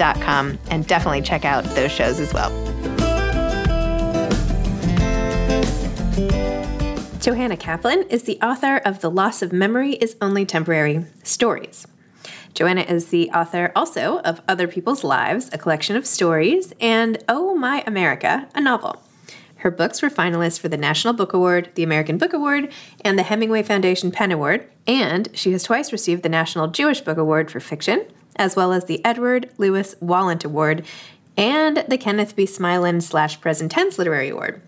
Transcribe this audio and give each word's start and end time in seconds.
and 0.00 0.86
definitely 0.86 1.22
check 1.22 1.44
out 1.44 1.64
those 1.76 1.92
shows 1.92 2.20
as 2.20 2.32
well. 2.32 2.50
Johanna 7.20 7.58
Kaplan 7.58 8.04
is 8.04 8.22
the 8.22 8.40
author 8.40 8.78
of 8.78 9.00
The 9.00 9.10
Loss 9.10 9.42
of 9.42 9.52
Memory 9.52 9.92
is 9.92 10.16
Only 10.22 10.46
Temporary 10.46 11.04
Stories. 11.22 11.86
Johanna 12.54 12.80
is 12.80 13.08
the 13.08 13.30
author 13.30 13.72
also 13.76 14.20
of 14.20 14.40
Other 14.48 14.66
People's 14.66 15.04
Lives, 15.04 15.50
a 15.52 15.58
collection 15.58 15.96
of 15.96 16.06
stories, 16.06 16.72
and 16.80 17.22
Oh 17.28 17.54
My 17.54 17.84
America, 17.86 18.48
a 18.54 18.60
novel. 18.60 19.02
Her 19.56 19.70
books 19.70 20.00
were 20.00 20.08
finalists 20.08 20.58
for 20.58 20.68
the 20.68 20.78
National 20.78 21.12
Book 21.12 21.34
Award, 21.34 21.68
the 21.74 21.82
American 21.82 22.16
Book 22.16 22.32
Award, 22.32 22.72
and 23.02 23.18
the 23.18 23.22
Hemingway 23.22 23.62
Foundation 23.62 24.10
Pen 24.10 24.32
Award, 24.32 24.66
and 24.86 25.28
she 25.34 25.52
has 25.52 25.62
twice 25.62 25.92
received 25.92 26.22
the 26.22 26.30
National 26.30 26.68
Jewish 26.68 27.02
Book 27.02 27.18
Award 27.18 27.50
for 27.50 27.60
fiction, 27.60 28.06
as 28.40 28.56
well 28.56 28.72
as 28.72 28.86
the 28.86 29.04
Edward 29.04 29.50
Lewis 29.58 29.94
Wallant 30.00 30.44
Award 30.44 30.84
and 31.36 31.84
the 31.86 31.98
Kenneth 31.98 32.34
B. 32.34 32.46
Smilen 32.46 33.02
slash 33.02 33.40
Present 33.40 33.70
Tense 33.70 33.98
Literary 33.98 34.30
Award. 34.30 34.62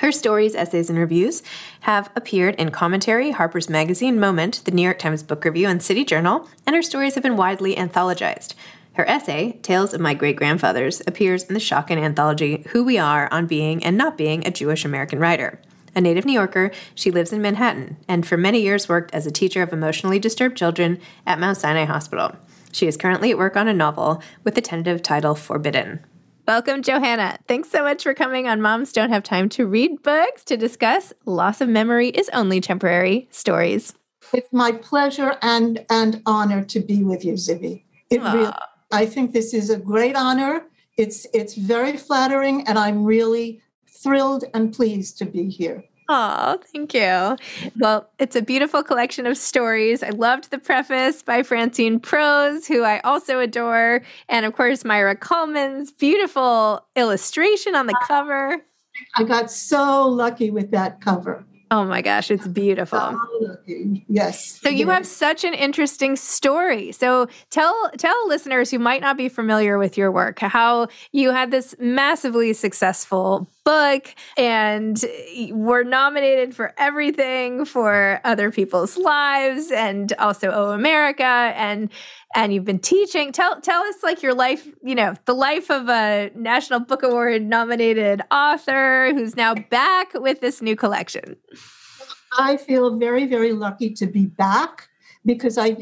Her 0.00 0.12
stories, 0.12 0.54
essays, 0.54 0.90
and 0.90 0.98
reviews 0.98 1.42
have 1.80 2.10
appeared 2.14 2.56
in 2.56 2.70
Commentary, 2.70 3.30
Harper's 3.30 3.68
Magazine, 3.70 4.20
Moment, 4.20 4.62
the 4.64 4.70
New 4.72 4.82
York 4.82 4.98
Times 4.98 5.22
Book 5.22 5.44
Review, 5.44 5.68
and 5.68 5.82
City 5.82 6.04
Journal, 6.04 6.48
and 6.66 6.76
her 6.76 6.82
stories 6.82 7.14
have 7.14 7.22
been 7.22 7.36
widely 7.36 7.74
anthologized. 7.74 8.54
Her 8.94 9.08
essay, 9.08 9.58
Tales 9.62 9.94
of 9.94 10.00
My 10.00 10.14
Great 10.14 10.36
Grandfathers, 10.36 11.00
appears 11.06 11.44
in 11.44 11.54
the 11.54 11.60
Schocken 11.60 11.98
anthology 11.98 12.64
Who 12.70 12.84
We 12.84 12.98
Are 12.98 13.28
on 13.32 13.46
Being 13.46 13.82
and 13.84 13.96
Not 13.96 14.18
Being 14.18 14.44
a 14.44 14.50
Jewish 14.50 14.84
American 14.84 15.20
Writer. 15.20 15.60
A 15.94 16.00
native 16.00 16.24
New 16.24 16.32
Yorker, 16.32 16.72
she 16.94 17.10
lives 17.10 17.32
in 17.32 17.40
Manhattan 17.40 17.96
and 18.06 18.26
for 18.26 18.36
many 18.36 18.60
years 18.60 18.88
worked 18.88 19.14
as 19.14 19.26
a 19.26 19.32
teacher 19.32 19.62
of 19.62 19.72
emotionally 19.72 20.18
disturbed 20.18 20.56
children 20.56 21.00
at 21.26 21.40
Mount 21.40 21.58
Sinai 21.58 21.84
Hospital. 21.84 22.36
She 22.72 22.86
is 22.86 22.96
currently 22.96 23.30
at 23.30 23.38
work 23.38 23.56
on 23.56 23.68
a 23.68 23.74
novel 23.74 24.22
with 24.44 24.54
the 24.54 24.60
tentative 24.60 25.02
title 25.02 25.34
Forbidden. 25.34 26.04
Welcome, 26.46 26.82
Johanna. 26.82 27.38
Thanks 27.46 27.70
so 27.70 27.82
much 27.82 28.02
for 28.02 28.14
coming 28.14 28.48
on 28.48 28.62
Moms 28.62 28.92
Don't 28.92 29.10
Have 29.10 29.22
Time 29.22 29.50
to 29.50 29.66
Read 29.66 30.02
Books 30.02 30.44
to 30.44 30.56
discuss 30.56 31.12
Loss 31.26 31.60
of 31.60 31.68
Memory 31.68 32.08
is 32.08 32.30
Only 32.32 32.60
Temporary 32.60 33.28
Stories. 33.30 33.92
It's 34.32 34.52
my 34.52 34.72
pleasure 34.72 35.36
and 35.42 35.84
and 35.90 36.22
honor 36.24 36.64
to 36.64 36.80
be 36.80 37.02
with 37.02 37.24
you, 37.24 37.34
Zibby. 37.34 37.84
It 38.10 38.22
Aw. 38.22 38.32
really, 38.32 38.52
I 38.90 39.06
think 39.06 39.32
this 39.32 39.52
is 39.52 39.70
a 39.70 39.78
great 39.78 40.16
honor. 40.16 40.64
It's 40.96 41.26
it's 41.34 41.54
very 41.54 41.96
flattering, 41.96 42.66
and 42.66 42.78
I'm 42.78 43.04
really 43.04 43.60
thrilled 43.86 44.44
and 44.54 44.72
pleased 44.72 45.18
to 45.18 45.26
be 45.26 45.50
here. 45.50 45.84
Oh, 46.10 46.58
thank 46.72 46.94
you. 46.94 47.36
Well, 47.78 48.08
it's 48.18 48.34
a 48.34 48.40
beautiful 48.40 48.82
collection 48.82 49.26
of 49.26 49.36
stories. 49.36 50.02
I 50.02 50.08
loved 50.08 50.50
the 50.50 50.58
preface 50.58 51.22
by 51.22 51.42
Francine 51.42 52.00
Prose, 52.00 52.66
who 52.66 52.82
I 52.82 53.00
also 53.00 53.40
adore. 53.40 54.00
And 54.28 54.46
of 54.46 54.54
course, 54.54 54.86
Myra 54.86 55.16
Coleman's 55.16 55.92
beautiful 55.92 56.86
illustration 56.96 57.74
on 57.74 57.86
the 57.86 58.00
cover. 58.06 58.56
I 59.16 59.24
got 59.24 59.50
so 59.50 60.08
lucky 60.08 60.50
with 60.50 60.70
that 60.70 61.02
cover. 61.02 61.44
Oh 61.70 61.84
my 61.84 62.00
gosh, 62.00 62.30
it's 62.30 62.46
beautiful. 62.48 62.98
So. 62.98 63.56
Yes. 64.08 64.58
So 64.62 64.70
you 64.70 64.86
yes. 64.86 64.94
have 64.94 65.06
such 65.06 65.44
an 65.44 65.52
interesting 65.52 66.16
story. 66.16 66.92
So 66.92 67.28
tell 67.50 67.90
tell 67.98 68.16
listeners 68.26 68.70
who 68.70 68.78
might 68.78 69.02
not 69.02 69.18
be 69.18 69.28
familiar 69.28 69.76
with 69.76 69.98
your 69.98 70.10
work 70.10 70.38
how 70.38 70.88
you 71.12 71.30
had 71.30 71.50
this 71.50 71.74
massively 71.78 72.54
successful 72.54 73.46
book 73.68 74.14
and 74.38 75.04
were 75.50 75.84
nominated 75.84 76.56
for 76.56 76.72
everything 76.78 77.66
for 77.66 78.18
other 78.24 78.50
people's 78.50 78.96
lives 78.96 79.70
and 79.70 80.14
also 80.14 80.50
Oh 80.50 80.70
America 80.70 81.22
and 81.22 81.90
and 82.34 82.54
you've 82.54 82.64
been 82.64 82.78
teaching. 82.78 83.30
Tell 83.30 83.60
tell 83.60 83.82
us 83.82 83.96
like 84.02 84.22
your 84.22 84.32
life, 84.32 84.66
you 84.82 84.94
know, 84.94 85.14
the 85.26 85.34
life 85.34 85.70
of 85.70 85.90
a 85.90 86.30
National 86.34 86.80
Book 86.80 87.02
Award 87.02 87.42
nominated 87.42 88.22
author 88.30 89.12
who's 89.12 89.36
now 89.36 89.54
back 89.54 90.14
with 90.14 90.40
this 90.40 90.62
new 90.62 90.74
collection. 90.74 91.36
I 92.38 92.56
feel 92.56 92.96
very, 92.96 93.26
very 93.26 93.52
lucky 93.52 93.90
to 93.94 94.06
be 94.06 94.24
back 94.24 94.88
because 95.26 95.58
I, 95.58 95.76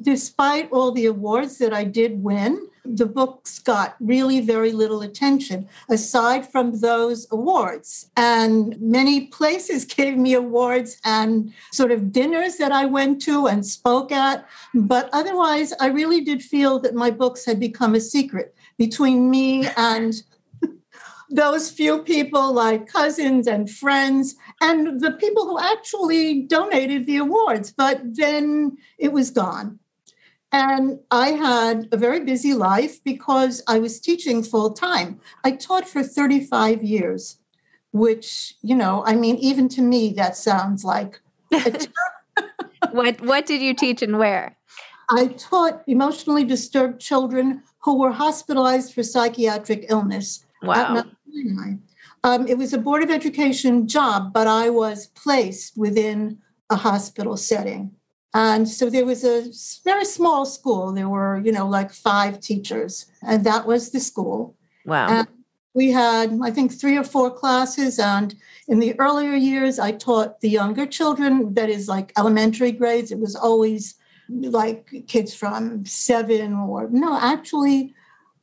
despite 0.00 0.70
all 0.72 0.90
the 0.90 1.04
awards 1.04 1.58
that 1.58 1.74
I 1.74 1.84
did 1.84 2.22
win, 2.22 2.69
the 2.84 3.06
books 3.06 3.58
got 3.58 3.96
really 4.00 4.40
very 4.40 4.72
little 4.72 5.02
attention 5.02 5.68
aside 5.88 6.50
from 6.50 6.80
those 6.80 7.26
awards. 7.30 8.10
And 8.16 8.80
many 8.80 9.26
places 9.26 9.84
gave 10.00 10.16
me 10.16 10.34
awards 10.34 10.98
and 11.04 11.52
sort 11.72 11.92
of 11.92 12.12
dinners 12.12 12.56
that 12.56 12.72
I 12.72 12.86
went 12.86 13.20
to 13.22 13.46
and 13.46 13.64
spoke 13.64 14.12
at. 14.12 14.46
But 14.74 15.10
otherwise, 15.12 15.72
I 15.80 15.88
really 15.88 16.20
did 16.20 16.42
feel 16.42 16.78
that 16.80 16.94
my 16.94 17.10
books 17.10 17.44
had 17.44 17.60
become 17.60 17.94
a 17.94 18.00
secret 18.00 18.54
between 18.78 19.30
me 19.30 19.66
and 19.76 20.14
those 21.30 21.70
few 21.70 22.02
people 22.02 22.52
like 22.52 22.86
cousins 22.86 23.46
and 23.46 23.70
friends 23.70 24.36
and 24.60 25.00
the 25.00 25.12
people 25.12 25.46
who 25.46 25.58
actually 25.58 26.42
donated 26.42 27.06
the 27.06 27.18
awards. 27.18 27.72
But 27.72 28.00
then 28.02 28.78
it 28.98 29.12
was 29.12 29.30
gone. 29.30 29.78
And 30.52 30.98
I 31.10 31.28
had 31.28 31.88
a 31.92 31.96
very 31.96 32.20
busy 32.20 32.54
life 32.54 33.02
because 33.04 33.62
I 33.68 33.78
was 33.78 34.00
teaching 34.00 34.42
full 34.42 34.72
time. 34.72 35.20
I 35.44 35.52
taught 35.52 35.88
for 35.88 36.02
35 36.02 36.82
years, 36.82 37.38
which, 37.92 38.54
you 38.62 38.74
know, 38.74 39.04
I 39.06 39.14
mean, 39.14 39.36
even 39.36 39.68
to 39.70 39.82
me, 39.82 40.12
that 40.14 40.36
sounds 40.36 40.84
like. 40.84 41.20
what, 42.90 43.20
what 43.20 43.46
did 43.46 43.62
you 43.62 43.74
teach 43.74 44.02
and 44.02 44.18
where? 44.18 44.56
I 45.10 45.26
taught 45.26 45.82
emotionally 45.86 46.44
disturbed 46.44 47.00
children 47.00 47.62
who 47.80 47.98
were 47.98 48.12
hospitalized 48.12 48.92
for 48.92 49.02
psychiatric 49.02 49.86
illness. 49.88 50.44
Wow. 50.62 51.04
Um, 52.22 52.46
it 52.46 52.58
was 52.58 52.72
a 52.72 52.78
Board 52.78 53.02
of 53.02 53.10
Education 53.10 53.88
job, 53.88 54.32
but 54.32 54.46
I 54.46 54.68
was 54.68 55.06
placed 55.08 55.76
within 55.76 56.38
a 56.68 56.76
hospital 56.76 57.36
setting. 57.36 57.92
And 58.32 58.68
so 58.68 58.88
there 58.88 59.04
was 59.04 59.24
a 59.24 59.50
very 59.84 60.04
small 60.04 60.46
school. 60.46 60.92
There 60.92 61.08
were, 61.08 61.40
you 61.44 61.50
know, 61.50 61.66
like 61.66 61.92
five 61.92 62.40
teachers, 62.40 63.06
and 63.26 63.44
that 63.44 63.66
was 63.66 63.90
the 63.90 64.00
school. 64.00 64.56
Wow. 64.86 65.08
And 65.08 65.28
we 65.74 65.90
had, 65.90 66.38
I 66.42 66.50
think, 66.50 66.72
three 66.72 66.96
or 66.96 67.04
four 67.04 67.30
classes. 67.30 67.98
And 67.98 68.34
in 68.68 68.78
the 68.78 68.98
earlier 68.98 69.34
years, 69.34 69.78
I 69.78 69.92
taught 69.92 70.40
the 70.40 70.48
younger 70.48 70.86
children, 70.86 71.54
that 71.54 71.68
is 71.68 71.88
like 71.88 72.12
elementary 72.16 72.72
grades. 72.72 73.12
It 73.12 73.18
was 73.18 73.36
always 73.36 73.94
like 74.28 75.06
kids 75.08 75.34
from 75.34 75.84
seven 75.84 76.54
or 76.54 76.88
no, 76.90 77.18
actually, 77.20 77.94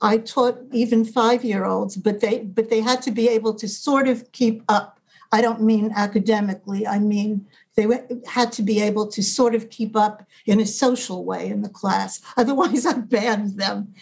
I 0.01 0.17
taught 0.17 0.59
even 0.71 1.05
five 1.05 1.43
year 1.43 1.65
olds, 1.65 1.95
but 1.95 2.19
they 2.19 2.39
but 2.39 2.69
they 2.69 2.81
had 2.81 3.01
to 3.03 3.11
be 3.11 3.29
able 3.29 3.53
to 3.55 3.67
sort 3.67 4.07
of 4.07 4.31
keep 4.31 4.63
up. 4.69 4.96
I 5.31 5.41
don't 5.41 5.61
mean 5.61 5.91
academically. 5.95 6.87
I 6.87 6.99
mean 6.99 7.45
they 7.75 7.87
had 8.25 8.51
to 8.53 8.63
be 8.63 8.81
able 8.81 9.07
to 9.07 9.21
sort 9.21 9.53
of 9.55 9.69
keep 9.69 9.95
up 9.95 10.25
in 10.45 10.59
a 10.59 10.65
social 10.65 11.23
way 11.23 11.47
in 11.47 11.61
the 11.61 11.69
class. 11.69 12.19
Otherwise, 12.37 12.85
I 12.85 12.93
banned 12.93 13.57
them. 13.57 13.93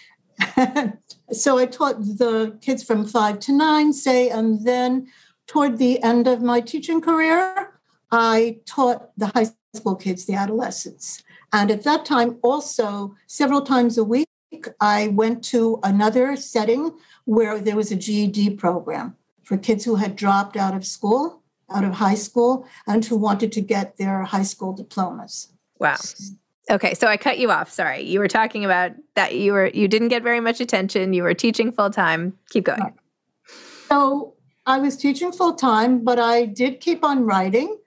so 1.32 1.58
I 1.58 1.66
taught 1.66 2.00
the 2.00 2.58
kids 2.62 2.84
from 2.84 3.06
five 3.06 3.40
to 3.42 3.52
nine, 3.52 3.94
say, 3.94 4.30
and 4.30 4.66
then 4.66 5.08
toward 5.48 5.78
the 5.78 6.02
end 6.04 6.28
of 6.28 6.42
my 6.42 6.62
teaching 6.62 7.02
career, 7.02 7.80
I 8.12 8.60
taught 8.66 9.10
the 9.18 9.28
high 9.28 9.48
school 9.74 9.96
kids, 9.96 10.26
the 10.26 10.36
adolescents. 10.36 11.24
And 11.54 11.70
at 11.72 11.84
that 11.84 12.06
time, 12.06 12.38
also 12.42 13.16
several 13.28 13.62
times 13.62 13.98
a 13.98 14.04
week, 14.04 14.28
I 14.80 15.10
went 15.10 15.44
to 15.46 15.80
another 15.84 16.36
setting 16.36 16.98
where 17.26 17.60
there 17.60 17.76
was 17.76 17.92
a 17.92 17.96
GED 17.96 18.52
program 18.52 19.16
for 19.46 19.58
kids 19.58 19.86
who 19.86 19.96
had 19.96 20.18
dropped 20.18 20.58
out 20.58 20.76
of 20.76 20.86
school 20.86 21.42
out 21.72 21.84
of 21.84 21.94
high 21.94 22.16
school 22.16 22.68
and 22.88 23.04
who 23.06 23.18
wanted 23.18 23.52
to 23.54 23.62
get 23.62 23.98
their 23.98 24.24
high 24.24 24.44
school 24.44 24.74
diplomas. 24.74 25.52
Wow. 25.80 25.98
Okay, 26.70 26.94
so 26.94 27.08
I 27.08 27.18
cut 27.18 27.38
you 27.38 27.52
off. 27.52 27.72
Sorry. 27.72 28.02
You 28.02 28.20
were 28.20 28.28
talking 28.28 28.66
about 28.66 28.92
that 29.16 29.36
you 29.36 29.54
were 29.54 29.68
you 29.68 29.88
didn't 29.88 30.08
get 30.08 30.24
very 30.24 30.40
much 30.40 30.60
attention. 30.60 31.14
You 31.14 31.24
were 31.24 31.34
teaching 31.34 31.72
full 31.72 31.90
time. 31.90 32.34
Keep 32.50 32.66
going. 32.66 32.94
So 33.90 34.34
I 34.66 34.80
was 34.80 34.98
teaching 34.98 35.32
full 35.32 35.54
time, 35.54 36.04
but 36.04 36.20
I 36.20 36.46
did 36.46 36.80
keep 36.80 37.04
on 37.04 37.26
writing 37.26 37.78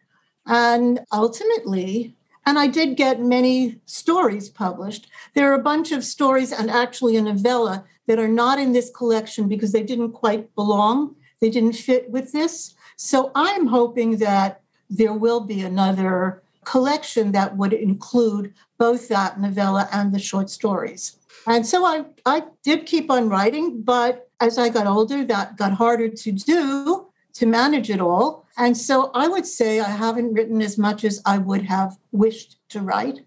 and 0.46 1.00
ultimately 1.12 2.14
and 2.46 2.58
I 2.58 2.66
did 2.66 2.96
get 2.96 3.20
many 3.20 3.81
stories 3.84 4.49
published. 4.49 5.08
There 5.34 5.50
are 5.50 5.55
a 5.58 5.62
bunch 5.62 5.93
of 5.93 6.05
stories 6.05 6.52
and 6.52 6.70
actually 6.70 7.16
a 7.16 7.22
novella 7.22 7.84
that 8.06 8.19
are 8.19 8.28
not 8.28 8.58
in 8.58 8.72
this 8.72 8.90
collection 8.90 9.49
because 9.49 9.72
they 9.72 9.82
didn't 9.82 10.12
quite 10.12 10.55
belong. 10.55 11.14
They 11.40 11.50
didn't 11.50 11.75
fit 11.75 12.11
with 12.11 12.32
this. 12.32 12.75
So 12.96 13.31
I'm 13.35 13.67
hoping 13.67 14.19
that 14.19 14.62
there 14.90 15.12
will 15.12 15.40
be 15.40 15.62
another 15.62 16.43
collection 16.64 17.32
that 17.32 17.56
would 17.56 17.73
include 17.73 18.55
both 18.79 19.08
that 19.08 19.40
novella 19.40 19.88
and 19.93 20.12
the 20.12 20.19
short 20.19 20.50
stories. 20.50 21.17
And 21.46 21.67
so 21.67 21.85
I, 21.85 22.05
I 22.26 22.43
did 22.62 22.87
keep 22.87 23.11
on 23.11 23.29
writing, 23.29 23.82
but 23.82 24.29
as 24.40 24.58
I 24.58 24.69
got 24.69 24.87
older, 24.87 25.25
that 25.25 25.56
got 25.56 25.73
harder 25.73 26.08
to 26.08 26.32
do 26.32 27.06
to 27.35 27.46
manage 27.46 27.88
it 27.91 28.00
all. 28.00 28.46
And 28.56 28.76
so 28.76 29.11
I 29.14 29.29
would 29.29 29.46
say 29.46 29.81
I 29.81 29.91
haven't 29.91 30.34
written 30.34 30.61
as 30.61 30.76
much 30.76 31.05
as 31.05 31.23
I 31.25 31.38
would 31.38 31.62
have 31.62 31.96
wished 32.12 32.58
to 32.70 32.81
write, 32.81 33.20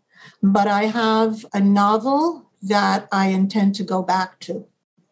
but 0.43 0.67
I 0.67 0.85
have 0.85 1.45
a 1.53 1.61
novel 1.61 2.51
that 2.61 3.07
I 3.11 3.27
intend 3.27 3.75
to 3.75 3.83
go 3.83 4.03
back 4.03 4.39
to. 4.41 4.67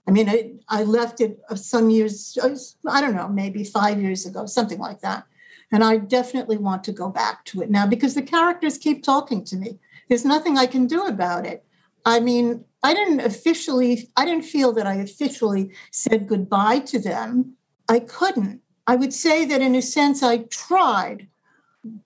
I 0.09 0.11
mean, 0.11 0.27
I, 0.27 0.53
I 0.69 0.83
left 0.85 1.21
it 1.21 1.39
uh, 1.51 1.55
some 1.55 1.91
years, 1.91 2.35
uh, 2.41 2.55
I 2.89 2.99
don't 2.99 3.15
know, 3.15 3.27
maybe 3.27 3.63
five 3.63 4.01
years 4.01 4.25
ago, 4.25 4.47
something 4.47 4.79
like 4.79 5.01
that. 5.01 5.25
And 5.71 5.83
I 5.83 5.97
definitely 5.97 6.57
want 6.57 6.83
to 6.85 6.91
go 6.91 7.09
back 7.09 7.45
to 7.45 7.61
it 7.61 7.69
now 7.69 7.85
because 7.85 8.15
the 8.15 8.23
characters 8.23 8.79
keep 8.79 9.03
talking 9.03 9.43
to 9.45 9.55
me. 9.55 9.77
There's 10.07 10.25
nothing 10.25 10.57
I 10.57 10.65
can 10.65 10.87
do 10.87 11.05
about 11.05 11.45
it. 11.45 11.63
I 12.07 12.21
mean, 12.21 12.65
I 12.81 12.95
didn't 12.95 13.19
officially, 13.19 14.09
I 14.17 14.25
didn't 14.25 14.45
feel 14.45 14.73
that 14.73 14.87
I 14.87 14.95
officially 14.95 15.69
said 15.91 16.27
goodbye 16.27 16.79
to 16.87 16.97
them. 16.97 17.53
I 17.87 17.99
couldn't. 17.99 18.61
I 18.87 18.95
would 18.95 19.13
say 19.13 19.45
that 19.45 19.61
in 19.61 19.75
a 19.75 19.81
sense 19.83 20.23
I 20.23 20.39
tried, 20.49 21.27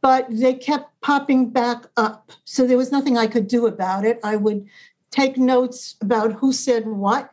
but 0.01 0.27
they 0.29 0.55
kept 0.55 0.99
popping 0.99 1.51
back 1.51 1.85
up. 1.95 2.33
So 2.43 2.67
there 2.67 2.77
was 2.77 2.91
nothing 2.91 3.17
I 3.17 3.27
could 3.27 3.47
do 3.47 3.65
about 3.65 4.03
it. 4.03 4.19
I 4.25 4.35
would 4.35 4.67
take 5.09 5.37
notes 5.37 5.95
about 6.01 6.33
who 6.33 6.51
said 6.51 6.85
what 6.85 7.32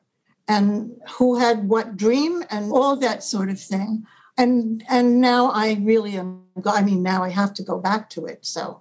and 0.50 1.00
who 1.08 1.38
had 1.38 1.68
what 1.68 1.96
dream 1.96 2.42
and 2.50 2.72
all 2.72 2.96
that 2.96 3.22
sort 3.22 3.48
of 3.48 3.60
thing. 3.60 4.04
And 4.36 4.82
and 4.88 5.20
now 5.20 5.50
I 5.50 5.78
really 5.80 6.16
am. 6.16 6.42
I 6.66 6.82
mean, 6.82 7.04
now 7.04 7.22
I 7.22 7.30
have 7.30 7.54
to 7.54 7.62
go 7.62 7.78
back 7.78 8.10
to 8.10 8.26
it. 8.26 8.44
So, 8.44 8.80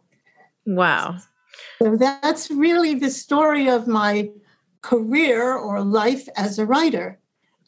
wow. 0.65 1.17
So 1.77 1.95
that's 1.95 2.49
really 2.49 2.95
the 2.95 3.11
story 3.11 3.69
of 3.69 3.87
my 3.87 4.31
career 4.81 5.53
or 5.53 5.81
life 5.83 6.27
as 6.35 6.57
a 6.57 6.65
writer. 6.65 7.19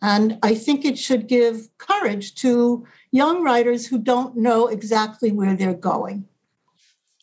And 0.01 0.39
I 0.41 0.55
think 0.55 0.83
it 0.83 0.97
should 0.97 1.27
give 1.27 1.69
courage 1.77 2.33
to 2.35 2.87
young 3.11 3.43
writers 3.43 3.85
who 3.85 3.99
don't 3.99 4.35
know 4.35 4.67
exactly 4.67 5.31
where 5.31 5.55
they're 5.55 5.75
going. 5.75 6.25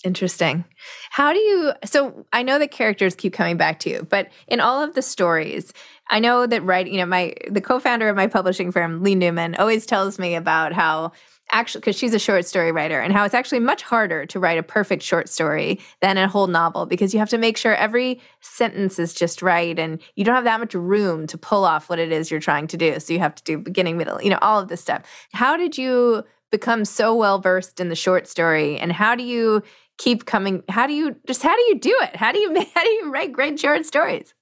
Interesting. 0.04 0.64
How 1.10 1.32
do 1.32 1.38
you? 1.40 1.72
So 1.84 2.24
I 2.32 2.44
know 2.44 2.58
the 2.58 2.68
characters 2.68 3.16
keep 3.16 3.32
coming 3.32 3.56
back 3.56 3.80
to 3.80 3.90
you, 3.90 4.06
but 4.08 4.28
in 4.46 4.60
all 4.60 4.80
of 4.80 4.94
the 4.94 5.02
stories, 5.02 5.72
I 6.08 6.20
know 6.20 6.46
that 6.46 6.62
writing. 6.62 6.94
You 6.94 7.00
know, 7.00 7.06
my 7.06 7.34
the 7.50 7.60
co-founder 7.60 8.08
of 8.08 8.14
my 8.14 8.28
publishing 8.28 8.70
firm, 8.70 9.02
Lee 9.02 9.16
Newman, 9.16 9.56
always 9.56 9.86
tells 9.86 10.18
me 10.18 10.36
about 10.36 10.72
how 10.72 11.12
actually 11.50 11.80
because 11.80 11.96
she's 11.96 12.14
a 12.14 12.18
short 12.18 12.46
story 12.46 12.70
writer 12.72 13.00
and 13.00 13.12
how 13.12 13.24
it's 13.24 13.34
actually 13.34 13.58
much 13.58 13.82
harder 13.82 14.26
to 14.26 14.38
write 14.38 14.58
a 14.58 14.62
perfect 14.62 15.02
short 15.02 15.28
story 15.28 15.80
than 16.00 16.18
a 16.18 16.28
whole 16.28 16.46
novel 16.46 16.86
because 16.86 17.12
you 17.12 17.18
have 17.18 17.30
to 17.30 17.38
make 17.38 17.56
sure 17.56 17.74
every 17.74 18.20
sentence 18.40 18.98
is 18.98 19.14
just 19.14 19.42
right 19.42 19.78
and 19.78 20.00
you 20.14 20.24
don't 20.24 20.34
have 20.34 20.44
that 20.44 20.60
much 20.60 20.74
room 20.74 21.26
to 21.26 21.38
pull 21.38 21.64
off 21.64 21.88
what 21.88 21.98
it 21.98 22.12
is 22.12 22.30
you're 22.30 22.40
trying 22.40 22.66
to 22.66 22.76
do 22.76 23.00
so 23.00 23.12
you 23.12 23.18
have 23.18 23.34
to 23.34 23.42
do 23.44 23.58
beginning 23.58 23.96
middle 23.96 24.20
you 24.22 24.28
know 24.28 24.38
all 24.42 24.60
of 24.60 24.68
this 24.68 24.80
stuff 24.80 25.02
how 25.32 25.56
did 25.56 25.78
you 25.78 26.22
become 26.50 26.84
so 26.84 27.14
well 27.14 27.38
versed 27.38 27.80
in 27.80 27.88
the 27.88 27.96
short 27.96 28.26
story 28.26 28.78
and 28.78 28.92
how 28.92 29.14
do 29.14 29.22
you 29.22 29.62
keep 29.98 30.24
coming. 30.24 30.62
How 30.68 30.86
do 30.86 30.94
you 30.94 31.16
just 31.26 31.42
how 31.42 31.54
do 31.54 31.62
you 31.62 31.78
do 31.78 31.96
it? 32.02 32.16
How 32.16 32.32
do 32.32 32.38
you 32.38 32.48
how 32.74 32.82
do 32.82 32.90
you 32.90 33.10
write 33.10 33.32
great 33.32 33.60
short 33.60 33.84
stories? 33.84 34.34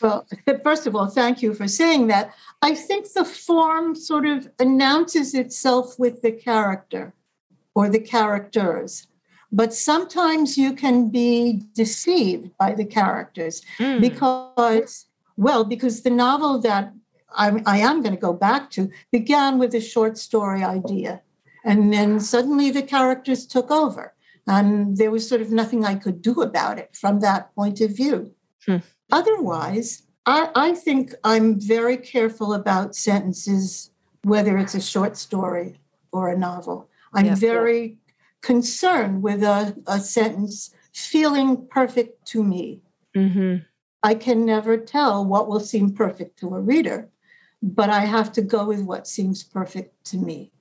Well 0.00 0.26
first 0.64 0.86
of 0.86 0.96
all 0.96 1.08
thank 1.08 1.42
you 1.42 1.54
for 1.54 1.68
saying 1.68 2.06
that. 2.08 2.34
I 2.62 2.74
think 2.74 3.12
the 3.12 3.24
form 3.24 3.94
sort 3.94 4.26
of 4.26 4.48
announces 4.58 5.34
itself 5.34 5.98
with 5.98 6.22
the 6.22 6.32
character 6.32 7.14
or 7.74 7.88
the 7.88 8.00
characters 8.00 9.06
but 9.52 9.74
sometimes 9.74 10.56
you 10.56 10.72
can 10.72 11.08
be 11.08 11.62
deceived 11.74 12.56
by 12.56 12.72
the 12.72 12.84
characters 12.84 13.62
mm. 13.78 14.00
because 14.00 15.06
well 15.36 15.64
because 15.64 16.02
the 16.02 16.10
novel 16.10 16.60
that 16.60 16.92
I, 17.36 17.60
I 17.66 17.78
am 17.78 18.02
going 18.02 18.14
to 18.14 18.20
go 18.20 18.32
back 18.32 18.70
to 18.72 18.90
began 19.12 19.58
with 19.58 19.74
a 19.74 19.80
short 19.80 20.18
story 20.18 20.62
idea 20.62 21.22
and 21.64 21.92
then 21.92 22.20
suddenly 22.20 22.70
the 22.70 22.82
characters 22.82 23.46
took 23.46 23.70
over 23.70 24.14
and 24.50 24.96
there 24.96 25.10
was 25.10 25.28
sort 25.28 25.40
of 25.40 25.50
nothing 25.50 25.84
I 25.84 25.94
could 25.94 26.20
do 26.22 26.34
about 26.42 26.76
it 26.78 26.90
from 27.02 27.20
that 27.20 27.54
point 27.54 27.80
of 27.80 27.90
view. 27.96 28.18
Hmm. 28.66 28.78
otherwise, 29.10 30.02
I, 30.26 30.50
I 30.54 30.74
think 30.74 31.14
I'm 31.24 31.58
very 31.58 31.96
careful 31.96 32.52
about 32.52 32.94
sentences, 32.94 33.90
whether 34.22 34.58
it's 34.58 34.74
a 34.74 34.80
short 34.92 35.16
story 35.16 35.80
or 36.12 36.28
a 36.28 36.38
novel. 36.38 36.78
I'm 37.14 37.26
Yeah. 37.26 37.36
very 37.36 37.98
concerned 38.42 39.22
with 39.22 39.42
a, 39.42 39.74
a 39.86 39.98
sentence 40.00 40.74
feeling 40.92 41.66
perfect 41.78 42.26
to 42.32 42.44
me. 42.44 42.82
Mm-hmm. 43.16 43.64
I 44.02 44.14
can 44.14 44.44
never 44.44 44.76
tell 44.76 45.24
what 45.24 45.48
will 45.48 45.60
seem 45.72 45.94
perfect 45.94 46.38
to 46.40 46.54
a 46.54 46.60
reader, 46.60 47.08
but 47.62 47.88
I 47.90 48.00
have 48.16 48.30
to 48.32 48.42
go 48.42 48.66
with 48.66 48.82
what 48.82 49.06
seems 49.06 49.42
perfect 49.42 50.04
to 50.10 50.16
me. 50.18 50.52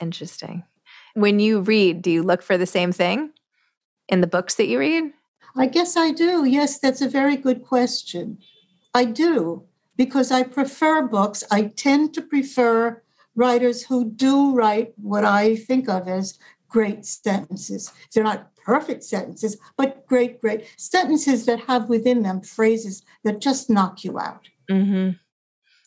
Interesting. 0.00 0.64
When 1.14 1.40
you 1.40 1.60
read, 1.60 2.02
do 2.02 2.10
you 2.10 2.22
look 2.22 2.42
for 2.42 2.56
the 2.56 2.66
same 2.66 2.92
thing 2.92 3.30
in 4.08 4.20
the 4.20 4.26
books 4.26 4.54
that 4.54 4.66
you 4.66 4.78
read? 4.78 5.12
I 5.56 5.66
guess 5.66 5.96
I 5.96 6.12
do. 6.12 6.44
Yes, 6.44 6.78
that's 6.78 7.02
a 7.02 7.08
very 7.08 7.36
good 7.36 7.62
question. 7.62 8.38
I 8.94 9.04
do, 9.04 9.64
because 9.96 10.30
I 10.30 10.42
prefer 10.42 11.02
books. 11.02 11.44
I 11.50 11.64
tend 11.76 12.14
to 12.14 12.22
prefer 12.22 13.02
writers 13.34 13.84
who 13.84 14.10
do 14.10 14.54
write 14.54 14.92
what 14.96 15.24
I 15.24 15.56
think 15.56 15.88
of 15.88 16.08
as 16.08 16.38
great 16.68 17.04
sentences. 17.04 17.92
They're 18.14 18.24
not 18.24 18.50
perfect 18.64 19.04
sentences, 19.04 19.58
but 19.76 20.06
great, 20.06 20.40
great 20.40 20.66
sentences 20.76 21.46
that 21.46 21.60
have 21.60 21.88
within 21.88 22.22
them 22.22 22.40
phrases 22.40 23.02
that 23.24 23.40
just 23.40 23.68
knock 23.68 24.04
you 24.04 24.18
out. 24.18 24.48
Mm-hmm. 24.70 25.10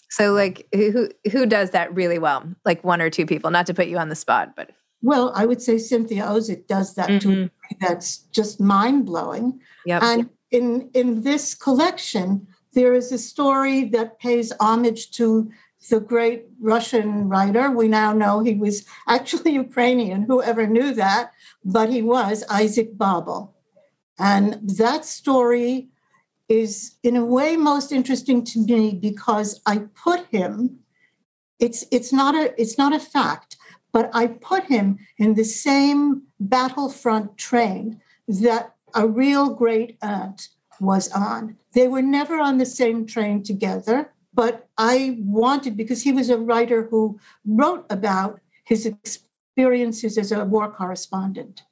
So, 0.10 0.34
like, 0.34 0.68
who 0.74 1.10
who 1.32 1.46
does 1.46 1.72
that 1.72 1.94
really 1.94 2.20
well? 2.20 2.48
Like 2.64 2.84
one 2.84 3.02
or 3.02 3.10
two 3.10 3.26
people, 3.26 3.52
not 3.52 3.66
to 3.68 3.74
put 3.74 3.88
you 3.88 3.98
on 3.98 4.10
the 4.10 4.16
spot, 4.16 4.56
but 4.56 4.72
Well, 5.10 5.32
I 5.42 5.44
would 5.50 5.62
say 5.62 5.78
Cynthia 5.78 6.24
Ozick 6.34 6.62
does 6.76 6.96
that 6.98 7.10
to 7.22 7.28
a 7.30 7.36
Mhm. 7.36 7.44
degree 7.50 7.78
that's 7.86 8.10
just 8.40 8.56
mind 8.76 9.00
blowing. 9.12 9.46
yep. 9.92 10.02
And 10.10 10.20
in 10.58 10.68
in 11.00 11.08
this 11.30 11.46
collection, 11.66 12.28
there 12.78 12.94
is 13.02 13.08
a 13.12 13.26
story 13.32 13.78
that 13.96 14.18
pays 14.26 14.48
homage 14.66 15.02
to 15.20 15.28
the 15.92 16.00
great 16.14 16.42
Russian 16.74 17.10
writer. 17.32 17.66
We 17.82 17.88
now 18.02 18.10
know 18.22 18.34
he 18.40 18.56
was 18.66 18.78
actually 19.16 19.52
Ukrainian. 19.68 20.20
Whoever 20.32 20.64
knew 20.76 20.90
that? 21.04 21.24
But 21.78 21.88
he 21.96 22.02
was 22.16 22.36
Isaac 22.64 22.90
Babel. 23.04 23.40
And 24.34 24.46
that 24.84 25.02
story 25.20 25.74
is, 26.62 26.72
in 27.08 27.16
a 27.24 27.26
way, 27.38 27.50
most 27.72 27.90
interesting 28.00 28.40
to 28.52 28.58
me 28.72 28.82
because 29.10 29.50
I 29.74 29.76
put 30.06 30.22
him. 30.38 30.54
It's 31.66 31.82
it's 31.98 32.12
not 32.22 32.34
a 32.42 32.46
it's 32.62 32.78
not 32.84 32.94
a 33.00 33.06
fact, 33.16 33.50
but 33.96 34.10
I 34.14 34.28
put 34.28 34.66
him 34.66 35.00
in 35.18 35.36
the 35.36 35.46
same 35.46 36.24
battlefront 36.38 37.38
train 37.38 38.02
that 38.28 38.76
a 38.94 39.08
real 39.08 39.54
great 39.54 39.98
aunt 40.02 40.50
was 40.82 41.10
on. 41.14 41.56
They 41.72 41.88
were 41.88 42.02
never 42.02 42.38
on 42.38 42.58
the 42.58 42.66
same 42.66 43.06
train 43.06 43.42
together, 43.42 44.12
but 44.34 44.68
I 44.78 45.18
wanted, 45.22 45.78
because 45.78 46.04
he 46.04 46.12
was 46.12 46.30
a 46.30 46.38
writer 46.38 46.88
who 46.90 47.18
wrote 47.46 47.86
about 47.90 48.42
his 48.66 48.86
experiences 48.86 50.18
as 50.18 50.34
a 50.34 50.44
war 50.44 50.70
correspondent. 50.70 51.64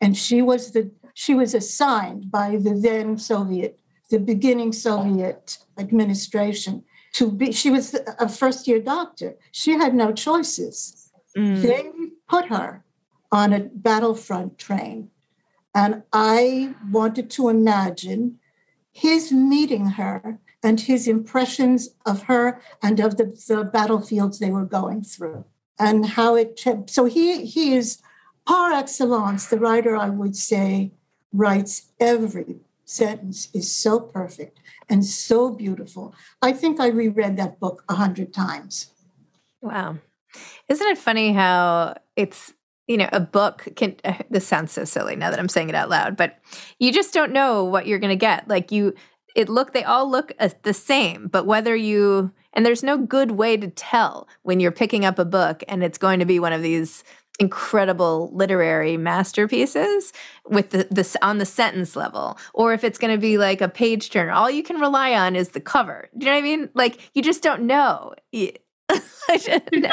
And 0.00 0.16
she 0.16 0.40
was 0.40 0.70
the 0.70 0.88
she 1.14 1.34
was 1.34 1.52
assigned 1.52 2.30
by 2.30 2.58
the 2.58 2.74
then 2.74 3.18
Soviet, 3.18 3.80
the 4.08 4.20
beginning 4.20 4.72
Soviet 4.72 5.58
administration 5.76 6.84
to 7.14 7.30
be, 7.30 7.50
she 7.50 7.70
was 7.70 7.96
a 8.20 8.28
first 8.28 8.68
year 8.68 8.80
doctor. 8.80 9.34
She 9.50 9.72
had 9.72 9.94
no 9.94 10.12
choices. 10.12 11.01
Mm. 11.36 11.62
They 11.62 11.90
put 12.28 12.46
her 12.46 12.84
on 13.30 13.52
a 13.52 13.60
battlefront 13.60 14.58
train. 14.58 15.10
And 15.74 16.02
I 16.12 16.74
wanted 16.90 17.30
to 17.30 17.48
imagine 17.48 18.38
his 18.92 19.32
meeting 19.32 19.86
her 19.86 20.38
and 20.62 20.80
his 20.80 21.08
impressions 21.08 21.90
of 22.04 22.24
her 22.24 22.60
and 22.82 23.00
of 23.00 23.16
the, 23.16 23.24
the 23.48 23.64
battlefields 23.64 24.38
they 24.38 24.50
were 24.50 24.66
going 24.66 25.02
through 25.02 25.44
and 25.78 26.04
how 26.06 26.34
it 26.36 26.56
cha- 26.56 26.82
so 26.86 27.06
he 27.06 27.46
he 27.46 27.74
is 27.74 28.00
par 28.46 28.72
excellence 28.72 29.46
the 29.46 29.58
writer 29.58 29.96
i 29.96 30.10
would 30.10 30.36
say 30.36 30.92
writes 31.32 31.90
every 31.98 32.60
sentence 32.84 33.48
is 33.54 33.74
so 33.74 33.98
perfect 33.98 34.60
and 34.90 35.04
so 35.04 35.50
beautiful 35.50 36.14
i 36.42 36.52
think 36.52 36.78
i 36.78 36.86
reread 36.88 37.36
that 37.38 37.58
book 37.58 37.82
a 37.88 37.94
hundred 37.94 38.32
times 38.32 38.88
Wow. 39.62 39.98
Isn't 40.68 40.86
it 40.88 40.98
funny 40.98 41.32
how 41.32 41.96
it's, 42.16 42.52
you 42.86 42.96
know, 42.96 43.08
a 43.12 43.20
book 43.20 43.68
can, 43.76 43.96
uh, 44.04 44.14
this 44.30 44.46
sounds 44.46 44.72
so 44.72 44.84
silly 44.84 45.16
now 45.16 45.30
that 45.30 45.38
I'm 45.38 45.48
saying 45.48 45.68
it 45.68 45.74
out 45.74 45.90
loud, 45.90 46.16
but 46.16 46.38
you 46.78 46.92
just 46.92 47.14
don't 47.14 47.32
know 47.32 47.64
what 47.64 47.86
you're 47.86 47.98
going 47.98 48.10
to 48.10 48.16
get. 48.16 48.48
Like 48.48 48.72
you, 48.72 48.94
it 49.34 49.48
look, 49.48 49.72
they 49.72 49.84
all 49.84 50.10
look 50.10 50.32
uh, 50.38 50.50
the 50.62 50.74
same, 50.74 51.28
but 51.28 51.46
whether 51.46 51.74
you, 51.74 52.32
and 52.52 52.66
there's 52.66 52.82
no 52.82 52.98
good 52.98 53.32
way 53.32 53.56
to 53.56 53.68
tell 53.68 54.28
when 54.42 54.60
you're 54.60 54.72
picking 54.72 55.04
up 55.04 55.18
a 55.18 55.24
book 55.24 55.62
and 55.68 55.82
it's 55.82 55.98
going 55.98 56.18
to 56.20 56.26
be 56.26 56.38
one 56.38 56.52
of 56.52 56.62
these 56.62 57.04
incredible 57.38 58.30
literary 58.32 58.96
masterpieces 58.96 60.12
with 60.48 60.70
the 60.70 60.86
this 60.90 61.16
on 61.22 61.38
the 61.38 61.46
sentence 61.46 61.96
level 61.96 62.38
or 62.52 62.72
if 62.72 62.84
it's 62.84 62.98
going 62.98 63.12
to 63.12 63.20
be 63.20 63.38
like 63.38 63.60
a 63.60 63.68
page 63.68 64.10
turner. 64.10 64.32
All 64.32 64.50
you 64.50 64.62
can 64.62 64.80
rely 64.80 65.14
on 65.14 65.34
is 65.34 65.50
the 65.50 65.60
cover. 65.60 66.08
Do 66.16 66.26
you 66.26 66.30
know 66.30 66.36
what 66.36 66.38
i 66.38 66.42
mean? 66.42 66.68
Like 66.74 67.10
you 67.14 67.22
just 67.22 67.42
don't 67.42 67.62
know 67.62 68.14
I 69.28 69.36
should 69.36 69.62
you 69.72 69.80
know, 69.80 69.90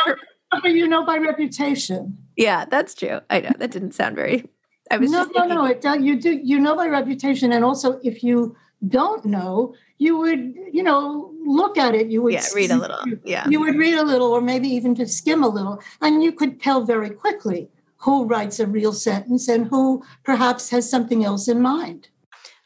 never- 0.53 0.69
you 0.69 0.87
know 0.87 1.05
by 1.05 1.17
reputation. 1.17 2.17
Yeah 2.35 2.65
that's 2.65 2.93
true. 2.93 3.19
I 3.29 3.41
know 3.41 3.51
that 3.57 3.71
didn't 3.71 3.93
sound 3.93 4.15
very 4.15 4.45
i 4.91 4.97
was 4.97 5.11
no 5.11 5.23
just 5.23 5.35
no 5.35 5.45
no 5.45 5.65
it 5.65 5.85
you 6.01 6.19
do 6.19 6.39
you 6.43 6.59
know 6.59 6.75
by 6.75 6.87
reputation 6.87 7.51
and 7.53 7.63
also 7.63 7.99
if 8.03 8.23
you 8.23 8.55
don't 8.87 9.25
know 9.25 9.75
you 9.97 10.17
would 10.17 10.55
you 10.71 10.81
know 10.81 11.31
look 11.45 11.77
at 11.77 11.93
it 11.93 12.07
you 12.07 12.21
would 12.21 12.33
yeah 12.33 12.45
read 12.55 12.71
a 12.71 12.75
little. 12.75 12.99
yeah. 13.23 13.47
you 13.49 13.59
would 13.59 13.75
read 13.75 13.95
a 13.95 14.03
little 14.03 14.31
or 14.31 14.41
maybe 14.41 14.67
even 14.67 14.95
just 14.95 15.17
skim 15.17 15.43
a 15.43 15.47
little 15.47 15.79
and 16.01 16.23
you 16.23 16.31
could 16.31 16.61
tell 16.61 16.83
very 16.83 17.09
quickly 17.09 17.69
who 17.99 18.25
writes 18.25 18.59
a 18.59 18.67
real 18.67 18.93
sentence 18.93 19.47
and 19.47 19.67
who 19.67 20.03
perhaps 20.23 20.69
has 20.69 20.89
something 20.89 21.25
else 21.25 21.47
in 21.47 21.61
mind. 21.61 22.07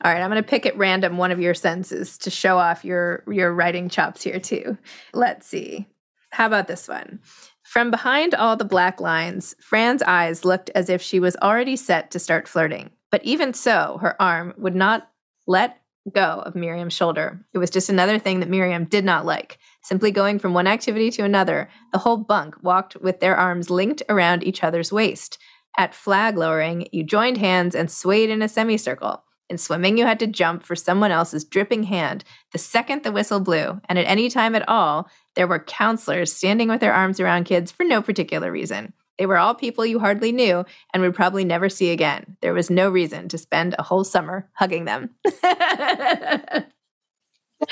All 0.04 0.12
right, 0.12 0.22
I'm 0.22 0.30
going 0.30 0.42
to 0.42 0.48
pick 0.48 0.66
at 0.66 0.78
random 0.78 1.18
one 1.18 1.32
of 1.32 1.40
your 1.40 1.54
sentences 1.54 2.18
to 2.20 2.30
show 2.30 2.58
off 2.58 2.86
your 2.86 3.24
your 3.28 3.54
writing 3.54 3.90
chops 3.90 4.22
here 4.22 4.40
too. 4.40 4.78
Let's 5.14 5.48
see. 5.48 5.88
How 6.34 6.48
about 6.48 6.68
this 6.68 6.88
one? 6.88 7.20
From 7.62 7.92
behind 7.92 8.34
all 8.34 8.58
the 8.58 8.66
black 8.66 9.00
lines, 9.00 9.56
Fran's 9.62 10.02
eyes 10.02 10.44
looked 10.44 10.72
as 10.74 10.90
if 10.90 11.00
she 11.00 11.20
was 11.20 11.36
already 11.44 11.76
set 11.76 12.10
to 12.10 12.20
start 12.20 12.48
flirting. 12.48 12.90
But 13.12 13.24
even 13.24 13.54
so, 13.54 14.00
her 14.02 14.20
arm 14.20 14.56
would 14.58 14.76
not 14.76 15.12
let 15.46 15.78
go 16.12 16.42
of 16.44 16.56
Miriam's 16.56 16.94
shoulder. 16.94 17.46
It 17.54 17.60
was 17.60 17.70
just 17.70 17.88
another 17.88 18.18
thing 18.18 18.40
that 18.40 18.50
Miriam 18.50 18.86
did 18.86 19.06
not 19.06 19.28
like. 19.28 19.60
Simply 19.84 20.10
going 20.10 20.40
from 20.40 20.56
one 20.56 20.66
activity 20.66 21.12
to 21.12 21.24
another, 21.24 21.70
the 21.92 22.00
whole 22.00 22.18
bunk 22.18 22.56
walked 22.64 22.96
with 22.96 23.20
their 23.20 23.36
arms 23.36 23.70
linked 23.70 24.02
around 24.10 24.44
each 24.44 24.64
other's 24.64 24.92
waist. 24.92 25.38
At 25.78 25.94
flag 25.94 26.36
lowering, 26.36 26.88
you 26.92 27.04
joined 27.04 27.38
hands 27.38 27.76
and 27.76 27.92
swayed 27.92 28.32
in 28.32 28.42
a 28.42 28.50
semicircle. 28.50 29.24
In 29.50 29.58
swimming, 29.60 29.98
you 29.98 30.06
had 30.06 30.20
to 30.20 30.28
jump 30.28 30.64
for 30.64 30.76
someone 30.76 31.12
else's 31.12 31.44
dripping 31.44 31.84
hand 31.84 32.24
the 32.54 32.58
second 32.58 33.04
the 33.04 33.12
whistle 33.12 33.40
blew, 33.40 33.82
and 33.88 34.00
at 34.00 34.08
any 34.08 34.30
time 34.30 34.56
at 34.56 34.68
all, 34.68 35.08
there 35.36 35.48
were 35.48 35.60
counselors 35.60 36.32
standing 36.34 36.70
with 36.70 36.80
their 36.80 36.94
arms 36.94 37.20
around 37.20 37.46
kids 37.46 37.72
for 37.72 37.84
no 37.84 38.02
particular 38.02 38.52
reason. 38.52 38.94
They 39.18 39.26
were 39.26 39.38
all 39.38 39.54
people 39.54 39.86
you 39.86 40.00
hardly 40.00 40.32
knew 40.32 40.66
and 40.94 41.04
would 41.04 41.14
probably 41.14 41.46
never 41.46 41.70
see 41.70 41.92
again. 41.92 42.38
There 42.42 42.54
was 42.54 42.70
no 42.70 42.90
reason 42.90 43.30
to 43.30 43.38
spend 43.38 43.76
a 43.78 43.84
whole 43.84 44.04
summer 44.04 44.50
hugging 44.54 44.86
them. 44.86 45.12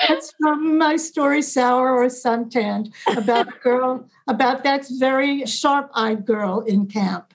That's 0.07 0.33
from 0.39 0.77
my 0.77 0.95
story, 0.95 1.41
Sour 1.41 1.91
or 1.91 2.09
Suntanned, 2.09 2.93
about 3.07 3.47
a 3.49 3.59
girl, 3.59 4.07
about 4.27 4.63
that 4.63 4.87
very 4.99 5.45
sharp 5.45 5.89
eyed 5.93 6.25
girl 6.25 6.61
in 6.61 6.87
camp. 6.87 7.33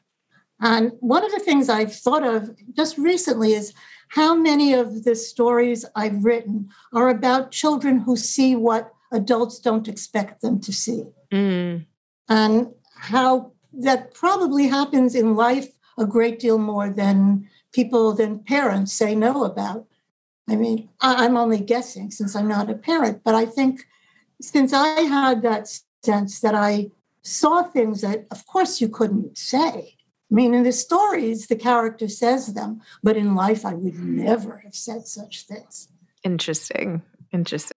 And 0.60 0.92
one 1.00 1.24
of 1.24 1.32
the 1.32 1.40
things 1.40 1.68
I've 1.68 1.94
thought 1.94 2.24
of 2.24 2.56
just 2.74 2.96
recently 2.96 3.52
is 3.52 3.74
how 4.08 4.34
many 4.34 4.72
of 4.72 5.04
the 5.04 5.14
stories 5.14 5.84
I've 5.94 6.24
written 6.24 6.70
are 6.94 7.08
about 7.08 7.50
children 7.50 7.98
who 7.98 8.16
see 8.16 8.56
what 8.56 8.92
adults 9.16 9.58
don't 9.58 9.88
expect 9.88 10.40
them 10.42 10.60
to 10.60 10.72
see. 10.72 11.02
Mm, 11.32 11.86
And 12.28 12.56
how 13.14 13.52
that 13.86 14.14
probably 14.14 14.66
happens 14.78 15.14
in 15.14 15.34
life 15.34 15.68
a 15.98 16.06
great 16.06 16.38
deal 16.38 16.58
more 16.58 16.88
than 17.02 17.48
people, 17.72 18.12
than 18.20 18.40
parents 18.56 18.92
say 18.92 19.14
no 19.14 19.44
about. 19.44 19.86
I 20.48 20.54
mean, 20.56 20.78
I- 21.00 21.18
I'm 21.24 21.36
only 21.36 21.60
guessing 21.74 22.10
since 22.10 22.32
I'm 22.36 22.48
not 22.56 22.70
a 22.70 22.74
parent, 22.90 23.16
but 23.24 23.34
I 23.34 23.46
think 23.56 23.74
since 24.40 24.72
I 24.72 25.00
had 25.18 25.42
that 25.42 25.64
sense 26.04 26.40
that 26.40 26.54
I 26.54 26.90
saw 27.22 27.62
things 27.64 28.00
that, 28.02 28.26
of 28.30 28.46
course, 28.46 28.80
you 28.82 28.88
couldn't 28.88 29.36
say. 29.36 29.74
I 30.30 30.34
mean, 30.38 30.54
in 30.54 30.62
the 30.64 30.72
stories, 30.72 31.46
the 31.46 31.56
character 31.56 32.08
says 32.08 32.54
them, 32.58 32.80
but 33.02 33.16
in 33.16 33.34
life, 33.34 33.64
I 33.64 33.74
would 33.74 33.98
never 33.98 34.58
have 34.64 34.74
said 34.74 35.06
such 35.06 35.46
things. 35.46 35.88
interesting. 36.24 37.02
Interesting. 37.32 37.76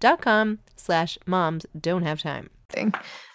dot 0.00 0.20
com 0.20 0.58
slash 0.76 1.18
moms 1.26 1.66
don't 1.78 2.02
have 2.02 2.22
time. 2.22 2.50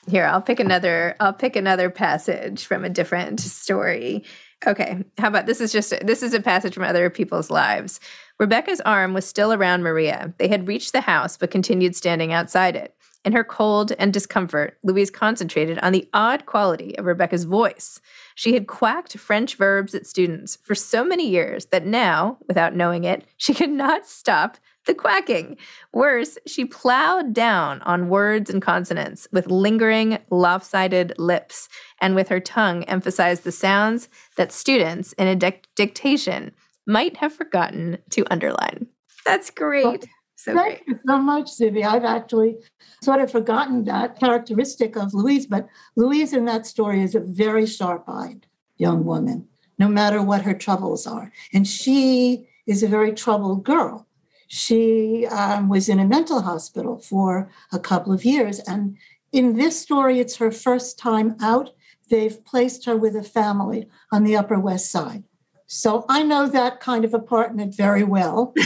Here, 0.08 0.26
I'll 0.26 0.42
pick 0.42 0.60
another, 0.60 1.16
I'll 1.20 1.34
pick 1.34 1.56
another 1.56 1.90
passage 1.90 2.66
from 2.66 2.86
a 2.86 2.90
different 2.90 3.40
story. 3.40 4.24
Okay, 4.66 5.04
how 5.18 5.28
about 5.28 5.46
this 5.46 5.60
is 5.60 5.72
just 5.72 5.94
this 6.06 6.24
is 6.24 6.34
a 6.34 6.40
passage 6.40 6.74
from 6.76 6.84
other 6.84 7.10
people's 7.10 7.50
lives. 7.50 8.00
Rebecca's 8.40 8.82
arm 8.82 9.14
was 9.14 9.26
still 9.26 9.52
around 9.52 9.84
Maria. 9.84 10.34
They 10.38 10.48
had 10.48 10.68
reached 10.68 10.94
the 10.94 11.02
house 11.02 11.36
but 11.38 11.52
continued 11.52 11.96
standing 11.96 12.32
outside 12.32 12.76
it. 12.76 12.96
In 13.26 13.34
her 13.34 13.44
cold 13.44 13.94
and 13.98 14.12
discomfort, 14.12 14.78
Louise 14.84 15.10
concentrated 15.10 15.80
on 15.80 15.94
the 15.94 16.10
odd 16.14 16.46
quality 16.46 16.98
of 16.98 17.06
Rebecca's 17.06 17.46
voice. 17.46 18.02
She 18.36 18.54
had 18.54 18.68
quacked 18.68 19.18
French 19.18 19.56
verbs 19.56 19.96
at 19.96 20.06
students 20.06 20.58
for 20.62 20.76
so 20.76 21.06
many 21.06 21.30
years 21.30 21.68
that 21.68 21.86
now, 21.86 22.38
without 22.48 22.76
knowing 22.76 23.06
it, 23.06 23.26
she 23.38 23.54
could 23.54 23.70
not 23.70 24.06
stop 24.06 24.58
the 24.88 24.94
quacking. 24.94 25.58
Worse, 25.94 26.38
she 26.46 26.66
plowed 26.66 27.34
down 27.34 27.82
on 27.82 28.10
words 28.10 28.50
and 28.50 28.62
consonants 28.62 29.28
with 29.32 29.48
lingering, 29.48 30.20
lopsided 30.30 31.14
lips, 31.18 31.70
and 32.02 32.16
with 32.16 32.30
her 32.30 32.40
tongue 32.40 32.84
emphasized 32.86 33.44
the 33.44 33.52
sounds 33.52 34.10
that 34.36 34.52
students 34.52 35.14
in 35.14 35.28
a 35.28 35.36
dic- 35.36 35.68
dictation 35.76 36.52
might 36.86 37.18
have 37.18 37.34
forgotten 37.34 37.98
to 38.10 38.26
underline. 38.32 38.88
That's 39.26 39.50
great. 39.50 40.06
So 40.36 40.54
Thank 40.54 40.86
great. 40.86 40.88
you 40.88 41.00
so 41.08 41.18
much, 41.20 41.46
Zibby. 41.46 41.86
I've 41.86 42.04
actually 42.04 42.58
sort 43.02 43.22
of 43.22 43.32
forgotten 43.32 43.86
that 43.86 44.20
characteristic 44.20 44.98
of 44.98 45.14
Louise, 45.14 45.48
but 45.48 45.68
Louise 45.96 46.34
in 46.34 46.44
that 46.46 46.66
story 46.66 47.02
is 47.02 47.16
a 47.16 47.22
very 47.22 47.66
sharp 47.66 48.04
eyed 48.10 48.46
young 48.78 49.06
woman, 49.06 49.48
no 49.80 49.88
matter 49.88 50.22
what 50.22 50.42
her 50.42 50.54
troubles 50.54 51.08
are. 51.08 51.32
And 51.54 51.66
she 51.66 52.50
is 52.68 52.84
a 52.84 52.90
very 52.90 53.14
troubled 53.14 53.64
girl. 53.64 54.06
She 54.54 55.26
um, 55.28 55.68
was 55.68 55.90
in 55.90 56.00
a 56.00 56.06
mental 56.06 56.42
hospital 56.42 57.00
for 57.00 57.50
a 57.72 57.80
couple 57.80 58.14
of 58.14 58.24
years. 58.24 58.60
And 58.60 58.98
in 59.32 59.58
this 59.58 59.80
story, 59.80 60.20
it's 60.20 60.36
her 60.36 60.52
first 60.52 61.00
time 61.00 61.36
out. 61.42 61.72
They've 62.10 62.44
placed 62.46 62.86
her 62.86 62.96
with 62.96 63.16
a 63.16 63.24
family 63.24 63.90
on 64.12 64.24
the 64.24 64.36
Upper 64.36 64.60
West 64.60 64.92
Side. 64.92 65.24
So 65.66 66.06
I 66.08 66.22
know 66.22 66.46
that 66.46 66.82
kind 66.82 67.04
of 67.04 67.16
apartment 67.16 67.76
very 67.76 68.04
well. 68.04 68.54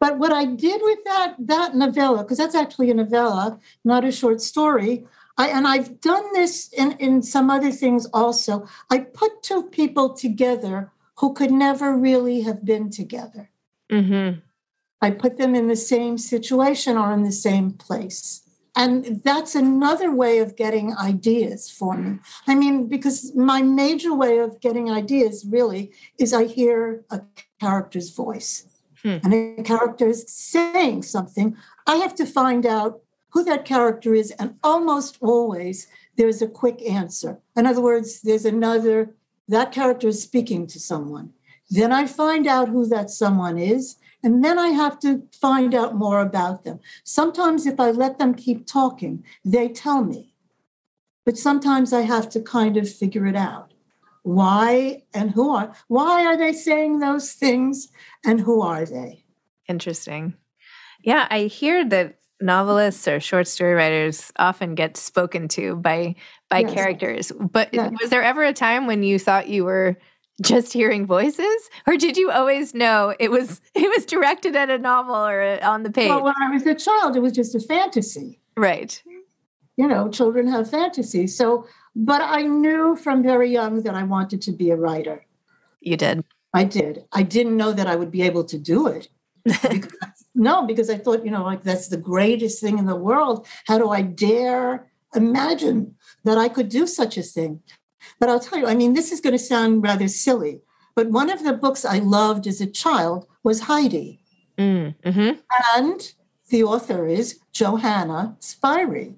But 0.00 0.18
what 0.18 0.32
I 0.32 0.44
did 0.44 0.82
with 0.82 0.98
that 1.06 1.34
that 1.38 1.74
novella, 1.74 2.24
because 2.24 2.36
that's 2.36 2.54
actually 2.54 2.90
a 2.90 2.94
novella, 2.94 3.58
not 3.86 4.04
a 4.04 4.12
short 4.12 4.42
story, 4.42 5.06
I, 5.38 5.48
and 5.48 5.66
I've 5.66 5.98
done 6.02 6.30
this 6.34 6.68
in, 6.74 6.92
in 6.98 7.22
some 7.22 7.48
other 7.48 7.72
things 7.72 8.04
also. 8.12 8.68
I 8.90 8.98
put 8.98 9.42
two 9.42 9.62
people 9.62 10.12
together 10.12 10.92
who 11.16 11.32
could 11.32 11.50
never 11.50 11.96
really 11.96 12.42
have 12.42 12.66
been 12.66 12.90
together. 12.90 13.48
Mm-hmm. 13.94 14.40
I 15.00 15.10
put 15.10 15.36
them 15.36 15.54
in 15.54 15.68
the 15.68 15.76
same 15.76 16.16
situation 16.18 16.96
or 16.96 17.12
in 17.12 17.22
the 17.22 17.32
same 17.32 17.72
place. 17.72 18.40
And 18.76 19.22
that's 19.22 19.54
another 19.54 20.10
way 20.10 20.38
of 20.38 20.56
getting 20.56 20.96
ideas 20.96 21.70
for 21.70 21.96
me. 21.96 22.18
I 22.48 22.54
mean, 22.56 22.88
because 22.88 23.32
my 23.34 23.62
major 23.62 24.12
way 24.14 24.38
of 24.38 24.60
getting 24.60 24.90
ideas 24.90 25.44
really 25.48 25.92
is 26.18 26.32
I 26.32 26.44
hear 26.44 27.04
a 27.10 27.20
character's 27.60 28.10
voice 28.10 28.66
Hmm. 29.04 29.18
and 29.22 29.34
a 29.34 29.62
character 29.62 30.08
is 30.08 30.24
saying 30.26 31.02
something. 31.02 31.56
I 31.86 31.96
have 31.96 32.14
to 32.16 32.24
find 32.24 32.64
out 32.64 33.02
who 33.30 33.44
that 33.44 33.66
character 33.66 34.14
is. 34.14 34.30
And 34.32 34.54
almost 34.64 35.18
always 35.20 35.86
there's 36.16 36.40
a 36.40 36.48
quick 36.48 36.80
answer. 36.82 37.38
In 37.54 37.66
other 37.66 37.82
words, 37.82 38.22
there's 38.22 38.46
another, 38.46 39.14
that 39.48 39.72
character 39.72 40.08
is 40.08 40.22
speaking 40.22 40.66
to 40.68 40.80
someone. 40.80 41.34
Then 41.74 41.90
I 41.92 42.06
find 42.06 42.46
out 42.46 42.68
who 42.68 42.86
that 42.86 43.10
someone 43.10 43.58
is. 43.58 43.96
And 44.22 44.44
then 44.44 44.58
I 44.58 44.68
have 44.68 44.98
to 45.00 45.22
find 45.40 45.74
out 45.74 45.96
more 45.96 46.20
about 46.20 46.64
them. 46.64 46.78
Sometimes, 47.02 47.66
if 47.66 47.78
I 47.80 47.90
let 47.90 48.18
them 48.18 48.34
keep 48.34 48.66
talking, 48.66 49.24
they 49.44 49.68
tell 49.68 50.04
me. 50.04 50.34
But 51.26 51.36
sometimes 51.36 51.92
I 51.92 52.02
have 52.02 52.28
to 52.30 52.40
kind 52.40 52.76
of 52.76 52.88
figure 52.90 53.26
it 53.26 53.36
out. 53.36 53.74
Why 54.22 55.02
and 55.12 55.32
who 55.32 55.50
are, 55.50 55.74
why 55.88 56.24
are 56.24 56.36
they 56.36 56.52
saying 56.52 57.00
those 57.00 57.32
things 57.32 57.88
and 58.24 58.40
who 58.40 58.62
are 58.62 58.86
they? 58.86 59.24
Interesting. 59.68 60.34
Yeah, 61.02 61.26
I 61.28 61.40
hear 61.42 61.84
that 61.88 62.18
novelists 62.40 63.08
or 63.08 63.20
short 63.20 63.48
story 63.48 63.74
writers 63.74 64.32
often 64.38 64.74
get 64.74 64.96
spoken 64.96 65.48
to 65.48 65.76
by 65.76 66.14
by 66.48 66.60
Yes. 66.60 66.72
characters. 66.72 67.32
But 67.32 67.70
Yes. 67.72 67.92
was 68.00 68.10
there 68.10 68.22
ever 68.22 68.44
a 68.44 68.52
time 68.52 68.86
when 68.86 69.02
you 69.02 69.18
thought 69.18 69.48
you 69.48 69.64
were 69.64 69.96
just 70.42 70.72
hearing 70.72 71.06
voices 71.06 71.70
or 71.86 71.96
did 71.96 72.16
you 72.16 72.30
always 72.30 72.74
know 72.74 73.14
it 73.20 73.30
was 73.30 73.60
it 73.74 73.88
was 73.94 74.04
directed 74.04 74.56
at 74.56 74.70
a 74.70 74.78
novel 74.78 75.14
or 75.14 75.62
on 75.62 75.82
the 75.82 75.90
page? 75.90 76.08
Well, 76.08 76.24
when 76.24 76.34
I 76.42 76.50
was 76.50 76.66
a 76.66 76.74
child, 76.74 77.16
it 77.16 77.20
was 77.20 77.32
just 77.32 77.54
a 77.54 77.60
fantasy. 77.60 78.40
right. 78.56 79.02
You 79.76 79.88
know, 79.88 80.08
children 80.08 80.46
have 80.46 80.70
fantasies. 80.70 81.36
So, 81.36 81.66
but 81.96 82.20
I 82.22 82.42
knew 82.42 82.94
from 82.94 83.24
very 83.24 83.50
young 83.50 83.82
that 83.82 83.96
I 83.96 84.04
wanted 84.04 84.40
to 84.42 84.52
be 84.52 84.70
a 84.70 84.76
writer. 84.76 85.26
You 85.80 85.96
did. 85.96 86.24
I 86.54 86.62
did. 86.62 87.04
I 87.12 87.24
didn't 87.24 87.56
know 87.56 87.72
that 87.72 87.88
I 87.88 87.96
would 87.96 88.12
be 88.12 88.22
able 88.22 88.44
to 88.44 88.56
do 88.56 88.86
it 88.86 89.08
because 89.44 90.24
no, 90.34 90.66
because 90.66 90.90
I 90.90 90.96
thought, 90.96 91.24
you 91.24 91.30
know, 91.30 91.44
like 91.44 91.62
that's 91.62 91.88
the 91.88 91.96
greatest 91.96 92.60
thing 92.60 92.78
in 92.78 92.86
the 92.86 92.96
world. 92.96 93.46
How 93.66 93.78
do 93.78 93.90
I 93.90 94.02
dare 94.02 94.90
imagine 95.14 95.94
that 96.24 96.38
I 96.38 96.48
could 96.48 96.68
do 96.68 96.86
such 96.86 97.16
a 97.18 97.22
thing? 97.22 97.60
But 98.18 98.28
I'll 98.28 98.40
tell 98.40 98.58
you, 98.58 98.66
I 98.66 98.74
mean, 98.74 98.94
this 98.94 99.12
is 99.12 99.20
going 99.20 99.32
to 99.32 99.38
sound 99.38 99.82
rather 99.82 100.08
silly, 100.08 100.60
but 100.94 101.10
one 101.10 101.30
of 101.30 101.44
the 101.44 101.52
books 101.52 101.84
I 101.84 101.98
loved 101.98 102.46
as 102.46 102.60
a 102.60 102.66
child 102.66 103.26
was 103.42 103.60
Heidi. 103.60 104.20
Mm, 104.58 104.94
mm-hmm. 105.04 105.40
And 105.76 106.12
the 106.48 106.62
author 106.62 107.06
is 107.06 107.40
Johanna 107.52 108.36
Spyri. 108.40 109.14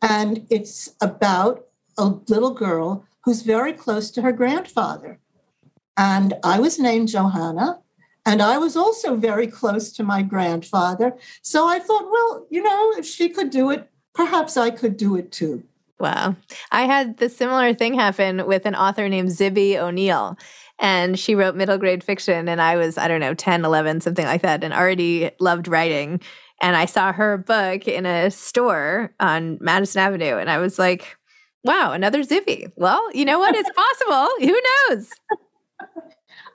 And 0.00 0.46
it's 0.50 0.94
about 1.00 1.66
a 1.98 2.06
little 2.06 2.52
girl 2.52 3.06
who's 3.24 3.42
very 3.42 3.72
close 3.72 4.10
to 4.12 4.22
her 4.22 4.32
grandfather. 4.32 5.18
And 5.96 6.34
I 6.42 6.58
was 6.58 6.78
named 6.78 7.08
Johanna, 7.08 7.80
and 8.26 8.42
I 8.42 8.58
was 8.58 8.76
also 8.76 9.16
very 9.16 9.46
close 9.46 9.92
to 9.92 10.02
my 10.02 10.22
grandfather. 10.22 11.16
So 11.42 11.68
I 11.68 11.78
thought, 11.78 12.10
well, 12.10 12.46
you 12.50 12.62
know, 12.62 12.92
if 12.96 13.06
she 13.06 13.28
could 13.28 13.50
do 13.50 13.70
it, 13.70 13.88
perhaps 14.14 14.56
I 14.56 14.70
could 14.70 14.96
do 14.96 15.16
it 15.16 15.30
too. 15.30 15.62
Wow. 15.98 16.36
I 16.72 16.82
had 16.82 17.18
the 17.18 17.28
similar 17.28 17.72
thing 17.72 17.94
happen 17.94 18.46
with 18.46 18.66
an 18.66 18.74
author 18.74 19.08
named 19.08 19.30
Zibby 19.30 19.72
Oneal. 19.72 20.38
And 20.80 21.18
she 21.18 21.34
wrote 21.34 21.54
middle 21.54 21.78
grade 21.78 22.02
fiction. 22.02 22.48
And 22.48 22.60
I 22.60 22.76
was, 22.76 22.98
I 22.98 23.06
don't 23.06 23.20
know, 23.20 23.34
10, 23.34 23.64
11, 23.64 24.00
something 24.00 24.26
like 24.26 24.42
that, 24.42 24.64
and 24.64 24.74
already 24.74 25.30
loved 25.38 25.68
writing. 25.68 26.20
And 26.60 26.76
I 26.76 26.86
saw 26.86 27.12
her 27.12 27.38
book 27.38 27.86
in 27.86 28.06
a 28.06 28.30
store 28.30 29.14
on 29.20 29.58
Madison 29.60 30.00
Avenue. 30.00 30.36
And 30.36 30.50
I 30.50 30.58
was 30.58 30.78
like, 30.78 31.16
wow, 31.62 31.92
another 31.92 32.22
Zibby. 32.22 32.72
Well, 32.76 33.02
you 33.14 33.24
know 33.24 33.38
what? 33.38 33.54
It's 33.54 33.70
possible. 33.76 34.28
Who 34.40 34.60
knows? 34.90 35.10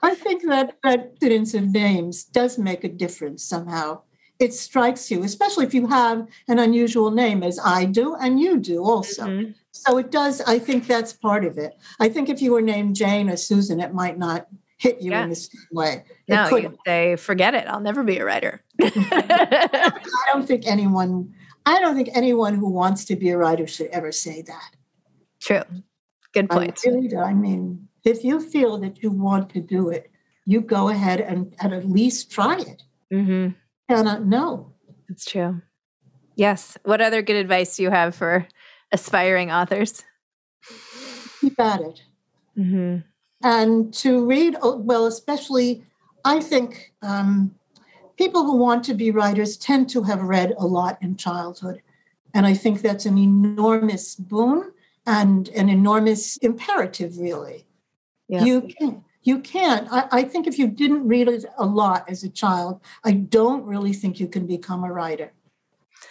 I 0.02 0.14
think 0.14 0.42
that 0.48 0.76
that 0.82 1.12
incidence 1.20 1.54
of 1.54 1.68
names 1.72 2.24
does 2.24 2.58
make 2.58 2.84
a 2.84 2.88
difference 2.88 3.44
somehow. 3.44 4.02
It 4.40 4.54
strikes 4.54 5.10
you, 5.10 5.22
especially 5.22 5.66
if 5.66 5.74
you 5.74 5.86
have 5.86 6.26
an 6.48 6.58
unusual 6.58 7.10
name, 7.10 7.42
as 7.42 7.60
I 7.62 7.84
do, 7.84 8.16
and 8.16 8.40
you 8.40 8.58
do 8.58 8.82
also. 8.82 9.26
Mm-hmm. 9.26 9.50
So 9.70 9.98
it 9.98 10.10
does. 10.10 10.40
I 10.40 10.58
think 10.58 10.86
that's 10.86 11.12
part 11.12 11.44
of 11.44 11.58
it. 11.58 11.76
I 12.00 12.08
think 12.08 12.28
if 12.28 12.40
you 12.40 12.52
were 12.52 12.62
named 12.62 12.96
Jane 12.96 13.28
or 13.28 13.36
Susan, 13.36 13.80
it 13.80 13.94
might 13.94 14.18
not 14.18 14.48
hit 14.78 15.02
you 15.02 15.10
yeah. 15.10 15.24
in 15.24 15.28
the 15.28 15.36
same 15.36 15.60
way. 15.70 16.04
It 16.26 16.34
no, 16.34 16.56
you 16.56 16.78
say, 16.86 17.16
forget 17.16 17.54
it. 17.54 17.68
I'll 17.68 17.80
never 17.80 18.02
be 18.02 18.16
a 18.16 18.24
writer. 18.24 18.62
I 18.80 19.92
don't 20.32 20.46
think 20.46 20.66
anyone. 20.66 21.34
I 21.66 21.78
don't 21.78 21.94
think 21.94 22.08
anyone 22.14 22.54
who 22.54 22.70
wants 22.70 23.04
to 23.06 23.16
be 23.16 23.28
a 23.28 23.36
writer 23.36 23.66
should 23.66 23.88
ever 23.88 24.10
say 24.10 24.42
that. 24.42 24.70
True. 25.40 25.62
Good 26.32 26.48
point. 26.48 26.80
I, 26.86 26.90
really 26.90 27.14
I 27.14 27.34
mean, 27.34 27.88
if 28.04 28.24
you 28.24 28.40
feel 28.40 28.78
that 28.78 29.02
you 29.02 29.10
want 29.10 29.50
to 29.50 29.60
do 29.60 29.90
it, 29.90 30.10
you 30.46 30.62
go 30.62 30.88
ahead 30.88 31.20
and, 31.20 31.54
and 31.60 31.74
at 31.74 31.86
least 31.86 32.30
try 32.30 32.58
it. 32.58 32.82
Mm-hmm. 33.12 33.50
Cannot 33.90 34.24
know. 34.24 34.72
That's 35.08 35.24
true. 35.24 35.60
Yes. 36.36 36.78
What 36.84 37.00
other 37.00 37.22
good 37.22 37.36
advice 37.36 37.76
do 37.76 37.82
you 37.82 37.90
have 37.90 38.14
for 38.14 38.46
aspiring 38.92 39.50
authors? 39.50 40.04
Keep 41.40 41.58
at 41.58 41.80
it. 41.80 42.02
Mm-hmm. 42.56 42.98
And 43.42 43.94
to 43.94 44.24
read, 44.24 44.56
oh, 44.62 44.76
well, 44.76 45.06
especially, 45.06 45.82
I 46.24 46.40
think 46.40 46.92
um, 47.02 47.54
people 48.16 48.44
who 48.44 48.56
want 48.56 48.84
to 48.84 48.94
be 48.94 49.10
writers 49.10 49.56
tend 49.56 49.90
to 49.90 50.02
have 50.02 50.22
read 50.22 50.54
a 50.56 50.66
lot 50.66 50.98
in 51.02 51.16
childhood. 51.16 51.82
And 52.32 52.46
I 52.46 52.54
think 52.54 52.82
that's 52.82 53.06
an 53.06 53.18
enormous 53.18 54.14
boon 54.14 54.70
and 55.06 55.48
an 55.48 55.68
enormous 55.68 56.36
imperative, 56.36 57.18
really. 57.18 57.66
Yeah. 58.28 58.44
You 58.44 58.62
can 58.62 59.04
you 59.22 59.38
can't. 59.40 59.86
I, 59.90 60.08
I, 60.10 60.22
think 60.22 60.46
if 60.46 60.58
you 60.58 60.66
didn't 60.66 61.06
read 61.06 61.28
it 61.28 61.44
a 61.58 61.66
lot 61.66 62.08
as 62.08 62.24
a 62.24 62.28
child, 62.28 62.80
I 63.04 63.12
don't 63.12 63.64
really 63.64 63.92
think 63.92 64.18
you 64.18 64.26
can 64.26 64.46
become 64.46 64.84
a 64.84 64.92
writer. 64.92 65.32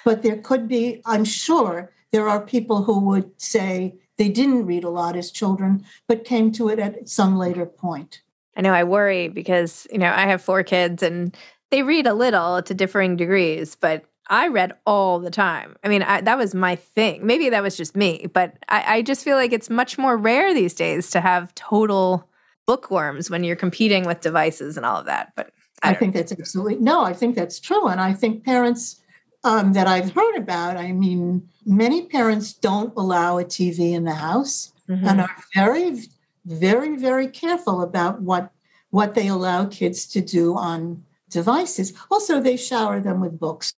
But 0.06 0.22
there 0.22 0.38
could 0.38 0.68
be, 0.68 1.02
I'm 1.06 1.26
sure 1.26 1.92
there 2.12 2.28
are 2.28 2.42
people 2.42 2.84
who 2.84 3.00
would 3.00 3.32
say 3.42 3.96
they 4.18 4.30
didn't 4.30 4.66
read 4.66 4.84
a 4.84 4.90
lot 4.90 5.16
as 5.16 5.32
children, 5.32 5.86
but 6.08 6.24
came 6.24 6.52
to 6.54 6.70
it 6.70 6.80
at 6.80 7.10
some 7.10 7.38
later 7.38 7.66
point. 7.66 8.22
I 8.56 8.62
know 8.62 8.74
I 8.74 8.84
worry 8.84 9.30
because, 9.30 9.88
you 9.92 9.98
know, 9.98 10.12
I 10.12 10.26
have 10.28 10.42
four 10.42 10.64
kids 10.64 11.02
and 11.02 11.36
they 11.72 11.84
read 11.84 12.08
a 12.08 12.14
little 12.14 12.62
to 12.62 12.74
differing 12.74 13.16
degrees, 13.16 13.76
but 13.76 14.06
I 14.28 14.48
read 14.48 14.74
all 14.86 15.20
the 15.20 15.32
time. 15.32 15.76
I 15.84 15.88
mean, 15.88 16.04
I, 16.04 16.22
that 16.22 16.38
was 16.38 16.54
my 16.54 16.76
thing. 16.76 17.26
Maybe 17.26 17.50
that 17.50 17.64
was 17.64 17.76
just 17.76 17.96
me, 17.96 18.28
but 18.32 18.58
I, 18.68 18.98
I 18.98 19.02
just 19.02 19.24
feel 19.24 19.38
like 19.38 19.54
it's 19.54 19.70
much 19.70 19.98
more 19.98 20.18
rare 20.18 20.54
these 20.54 20.74
days 20.76 21.10
to 21.12 21.22
have 21.22 21.56
total 21.56 22.29
bookworms 22.70 23.32
when 23.32 23.44
you're 23.44 23.56
competing 23.56 24.06
with 24.06 24.22
devices 24.22 24.78
and 24.78 24.86
all 24.86 24.98
of 24.98 25.08
that. 25.08 25.34
But 25.36 25.50
I, 25.82 25.90
I 25.90 25.94
think 25.96 26.14
that's 26.14 26.32
absolutely 26.32 26.76
no. 26.76 27.04
I 27.04 27.14
think 27.14 27.36
that's 27.36 27.60
true, 27.60 27.88
and 27.88 28.00
I 28.00 28.14
think 28.14 28.46
parents 28.46 29.02
um, 29.44 29.74
that 29.74 29.88
I've 29.88 30.12
heard 30.12 30.38
about. 30.38 30.78
I 30.78 30.92
mean, 30.92 31.50
many 31.66 32.06
parents 32.06 32.54
don't 32.54 32.94
allow 32.96 33.40
a 33.40 33.44
TV 33.44 33.94
in 33.94 34.04
the 34.04 34.14
house 34.14 34.72
mm-hmm. 34.88 35.04
and 35.04 35.22
are 35.22 35.36
very, 35.56 36.04
very, 36.46 36.96
very 36.96 37.28
careful 37.28 37.82
about 37.82 38.22
what 38.22 38.52
what 38.92 39.16
they 39.16 39.30
allow 39.30 39.66
kids 39.66 40.06
to 40.14 40.22
do 40.22 40.56
on 40.56 41.04
devices. 41.32 41.94
Also, 42.12 42.40
they 42.40 42.56
shower 42.56 43.00
them 43.00 43.20
with 43.20 43.40
books. 43.40 43.74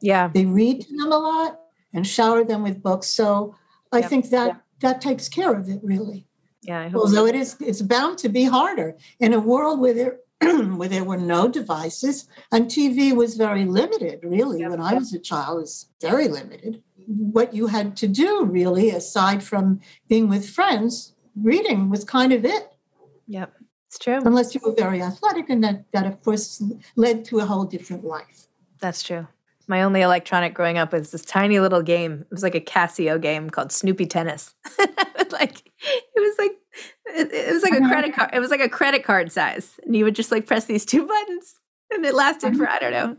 Yeah. 0.00 0.28
They 0.28 0.46
read 0.46 0.80
to 0.80 0.96
them 0.96 1.12
a 1.12 1.18
lot 1.18 1.60
and 1.92 2.06
shower 2.06 2.44
them 2.44 2.62
with 2.62 2.82
books. 2.82 3.08
So 3.08 3.54
I 3.92 3.98
yep. 3.98 4.08
think 4.08 4.30
that 4.30 4.46
yep. 4.46 4.62
that 4.80 5.00
takes 5.02 5.28
care 5.28 5.52
of 5.52 5.68
it 5.68 5.80
really. 5.82 6.26
Yeah. 6.62 6.90
Although 6.94 7.26
it 7.26 7.34
is 7.34 7.56
it's 7.60 7.82
bound 7.82 8.18
to 8.18 8.28
be 8.28 8.44
harder 8.44 8.96
in 9.18 9.32
a 9.32 9.40
world 9.40 9.80
where 9.80 9.94
there 9.94 10.18
where 10.76 10.88
there 10.88 11.04
were 11.04 11.16
no 11.16 11.48
devices 11.48 12.28
and 12.50 12.66
TV 12.66 13.14
was 13.14 13.36
very 13.36 13.64
limited, 13.64 14.20
really. 14.22 14.60
Yep. 14.60 14.70
When 14.70 14.80
I 14.80 14.94
was 14.94 15.12
a 15.12 15.18
child, 15.18 15.58
it 15.58 15.60
was 15.62 15.86
very 16.00 16.28
limited. 16.28 16.82
What 17.06 17.52
you 17.52 17.66
had 17.66 17.96
to 17.98 18.08
do, 18.08 18.44
really, 18.44 18.90
aside 18.90 19.42
from 19.42 19.80
being 20.08 20.28
with 20.28 20.48
friends, 20.48 21.14
reading 21.36 21.90
was 21.90 22.04
kind 22.04 22.32
of 22.32 22.44
it. 22.44 22.72
Yep, 23.26 23.52
it's 23.88 23.98
true. 23.98 24.20
Unless 24.24 24.54
you 24.54 24.60
were 24.64 24.74
very 24.74 25.02
athletic, 25.02 25.50
and 25.50 25.62
that, 25.64 25.84
that 25.92 26.06
of 26.06 26.22
course 26.22 26.62
led 26.96 27.24
to 27.26 27.40
a 27.40 27.44
whole 27.44 27.64
different 27.64 28.04
life. 28.04 28.46
That's 28.78 29.02
true. 29.02 29.26
My 29.68 29.82
only 29.82 30.00
electronic 30.00 30.54
growing 30.54 30.76
up 30.76 30.92
was 30.92 31.12
this 31.12 31.24
tiny 31.24 31.60
little 31.60 31.82
game. 31.82 32.22
It 32.22 32.30
was 32.30 32.42
like 32.42 32.54
a 32.54 32.60
Casio 32.60 33.20
game 33.20 33.48
called 33.48 33.70
Snoopy 33.70 34.06
Tennis. 34.06 34.54
like 35.40 35.62
it 35.86 36.20
was 36.20 36.34
like 36.38 36.52
it, 37.06 37.32
it, 37.32 37.52
was 37.52 37.62
like 37.62 37.74
a 37.74 37.86
credit 37.86 38.14
card. 38.14 38.30
It 38.32 38.40
was 38.40 38.50
like 38.50 38.60
a 38.60 38.68
credit 38.68 39.04
card 39.04 39.32
size, 39.32 39.78
and 39.84 39.96
you 39.96 40.04
would 40.04 40.14
just 40.14 40.30
like 40.30 40.46
press 40.46 40.66
these 40.66 40.84
two 40.84 41.06
buttons, 41.06 41.56
and 41.92 42.04
it 42.04 42.14
lasted 42.14 42.56
for 42.56 42.68
I 42.68 42.78
don't 42.78 42.92
know. 42.92 43.16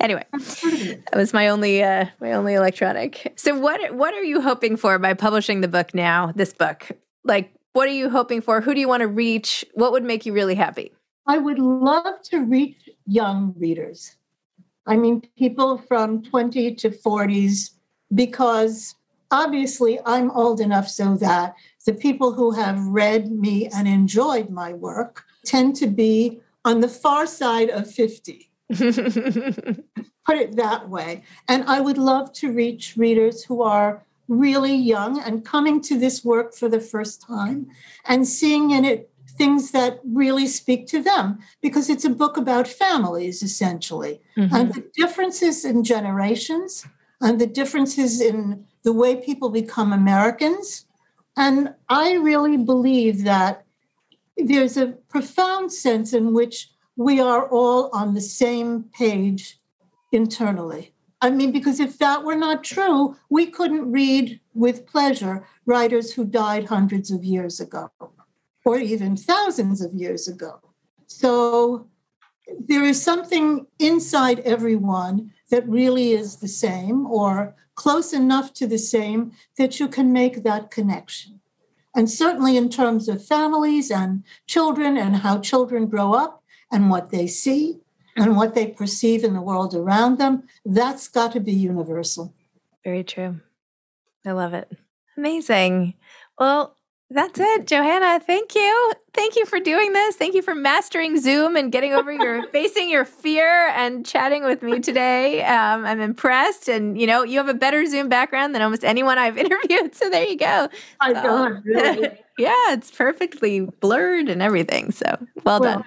Anyway, 0.00 0.24
that 0.32 1.14
was 1.14 1.32
my 1.32 1.48
only 1.48 1.82
uh, 1.82 2.06
my 2.20 2.32
only 2.32 2.54
electronic. 2.54 3.32
So 3.36 3.58
what 3.58 3.94
what 3.94 4.14
are 4.14 4.22
you 4.22 4.40
hoping 4.40 4.76
for 4.76 4.98
by 4.98 5.14
publishing 5.14 5.60
the 5.60 5.68
book 5.68 5.94
now? 5.94 6.32
This 6.34 6.52
book, 6.52 6.90
like, 7.24 7.52
what 7.72 7.88
are 7.88 7.92
you 7.92 8.10
hoping 8.10 8.40
for? 8.40 8.60
Who 8.60 8.74
do 8.74 8.80
you 8.80 8.88
want 8.88 9.02
to 9.02 9.08
reach? 9.08 9.64
What 9.74 9.92
would 9.92 10.04
make 10.04 10.26
you 10.26 10.32
really 10.32 10.54
happy? 10.54 10.92
I 11.26 11.38
would 11.38 11.58
love 11.58 12.20
to 12.24 12.38
reach 12.40 12.88
young 13.06 13.54
readers. 13.56 14.16
I 14.86 14.96
mean, 14.96 15.22
people 15.38 15.78
from 15.78 16.24
20 16.24 16.74
to 16.74 16.90
40s, 16.90 17.70
because 18.12 18.96
obviously 19.32 19.98
I'm 20.04 20.30
old 20.30 20.60
enough 20.60 20.88
so 20.88 21.16
that 21.16 21.54
the 21.84 21.94
people 21.94 22.32
who 22.32 22.52
have 22.52 22.78
read 22.86 23.32
me 23.32 23.66
and 23.74 23.88
enjoyed 23.88 24.50
my 24.50 24.72
work 24.74 25.24
tend 25.44 25.74
to 25.76 25.88
be 25.88 26.40
on 26.64 26.80
the 26.80 26.88
far 26.88 27.26
side 27.26 27.70
of 27.70 27.90
50. 27.90 28.50
Put 28.68 30.38
it 30.38 30.54
that 30.56 30.88
way. 30.88 31.24
And 31.48 31.64
I 31.64 31.80
would 31.80 31.98
love 31.98 32.32
to 32.34 32.52
reach 32.52 32.94
readers 32.96 33.42
who 33.42 33.62
are 33.62 34.04
really 34.28 34.74
young 34.74 35.20
and 35.20 35.44
coming 35.44 35.80
to 35.80 35.98
this 35.98 36.24
work 36.24 36.54
for 36.54 36.68
the 36.68 36.80
first 36.80 37.20
time 37.20 37.66
and 38.06 38.26
seeing 38.26 38.70
in 38.70 38.84
it 38.84 39.10
things 39.26 39.72
that 39.72 40.00
really 40.04 40.46
speak 40.46 40.86
to 40.86 41.02
them 41.02 41.38
because 41.60 41.88
it's 41.88 42.04
a 42.04 42.10
book 42.10 42.36
about 42.36 42.68
families 42.68 43.42
essentially 43.42 44.20
mm-hmm. 44.36 44.54
and 44.54 44.74
the 44.74 44.84
differences 44.94 45.64
in 45.64 45.82
generations 45.82 46.86
and 47.20 47.40
the 47.40 47.46
differences 47.46 48.20
in 48.20 48.64
the 48.84 48.92
way 48.92 49.16
people 49.16 49.48
become 49.48 49.92
Americans. 49.92 50.86
And 51.36 51.74
I 51.88 52.14
really 52.14 52.56
believe 52.56 53.24
that 53.24 53.64
there's 54.36 54.76
a 54.76 54.88
profound 55.08 55.72
sense 55.72 56.12
in 56.12 56.32
which 56.32 56.70
we 56.96 57.20
are 57.20 57.48
all 57.48 57.90
on 57.92 58.14
the 58.14 58.20
same 58.20 58.84
page 58.94 59.58
internally. 60.12 60.92
I 61.20 61.30
mean, 61.30 61.52
because 61.52 61.78
if 61.78 61.98
that 61.98 62.24
were 62.24 62.34
not 62.34 62.64
true, 62.64 63.16
we 63.30 63.46
couldn't 63.46 63.90
read 63.90 64.40
with 64.54 64.86
pleasure 64.86 65.46
writers 65.66 66.12
who 66.12 66.24
died 66.24 66.64
hundreds 66.64 67.10
of 67.10 67.24
years 67.24 67.60
ago 67.60 67.90
or 68.64 68.78
even 68.78 69.16
thousands 69.16 69.80
of 69.80 69.94
years 69.94 70.28
ago. 70.28 70.60
So 71.06 71.86
there 72.66 72.84
is 72.84 73.00
something 73.00 73.66
inside 73.78 74.40
everyone 74.40 75.32
that 75.50 75.68
really 75.68 76.12
is 76.12 76.36
the 76.36 76.48
same 76.48 77.06
or 77.06 77.54
close 77.74 78.12
enough 78.12 78.52
to 78.54 78.66
the 78.66 78.78
same 78.78 79.32
that 79.58 79.80
you 79.80 79.88
can 79.88 80.12
make 80.12 80.42
that 80.42 80.70
connection. 80.70 81.40
And 81.94 82.10
certainly 82.10 82.56
in 82.56 82.68
terms 82.68 83.08
of 83.08 83.24
families 83.24 83.90
and 83.90 84.24
children 84.46 84.96
and 84.96 85.16
how 85.16 85.40
children 85.40 85.86
grow 85.86 86.14
up 86.14 86.42
and 86.70 86.90
what 86.90 87.10
they 87.10 87.26
see. 87.26 87.80
and 88.16 88.36
what 88.36 88.54
they 88.54 88.66
perceive 88.66 89.24
in 89.24 89.32
the 89.34 89.40
world 89.40 89.74
around 89.74 90.18
them, 90.18 90.42
that's 90.64 91.08
got 91.08 91.32
to 91.32 91.40
be 91.40 91.52
universal. 91.52 92.34
Very 92.84 93.04
true. 93.04 93.40
I 94.26 94.32
love 94.32 94.54
it. 94.54 94.70
Amazing. 95.16 95.94
Well, 96.38 96.76
that's 97.12 97.38
it, 97.38 97.66
Johanna. 97.66 98.20
Thank 98.20 98.54
you. 98.54 98.92
Thank 99.14 99.36
you 99.36 99.46
for 99.46 99.60
doing 99.60 99.92
this. 99.92 100.16
Thank 100.16 100.34
you 100.34 100.42
for 100.42 100.54
mastering 100.54 101.20
Zoom 101.20 101.56
and 101.56 101.70
getting 101.70 101.92
over 101.92 102.10
your 102.10 102.46
facing 102.52 102.90
your 102.90 103.04
fear 103.04 103.68
and 103.68 104.04
chatting 104.04 104.44
with 104.44 104.62
me 104.62 104.80
today. 104.80 105.44
Um, 105.44 105.84
I'm 105.84 106.00
impressed, 106.00 106.68
and 106.68 107.00
you 107.00 107.06
know 107.06 107.22
you 107.22 107.38
have 107.38 107.48
a 107.48 107.54
better 107.54 107.86
Zoom 107.86 108.08
background 108.08 108.54
than 108.54 108.62
almost 108.62 108.84
anyone 108.84 109.18
I've 109.18 109.38
interviewed. 109.46 109.94
So 109.94 110.10
there 110.10 110.24
you 110.24 110.36
go. 110.36 110.68
I 111.00 111.12
so, 111.12 111.60
really. 111.64 112.08
yeah, 112.38 112.72
it's 112.72 112.90
perfectly 112.90 113.60
blurred 113.80 114.28
and 114.28 114.42
everything. 114.42 114.90
So 114.92 115.06
well, 115.44 115.60
well 115.60 115.74
done. 115.74 115.84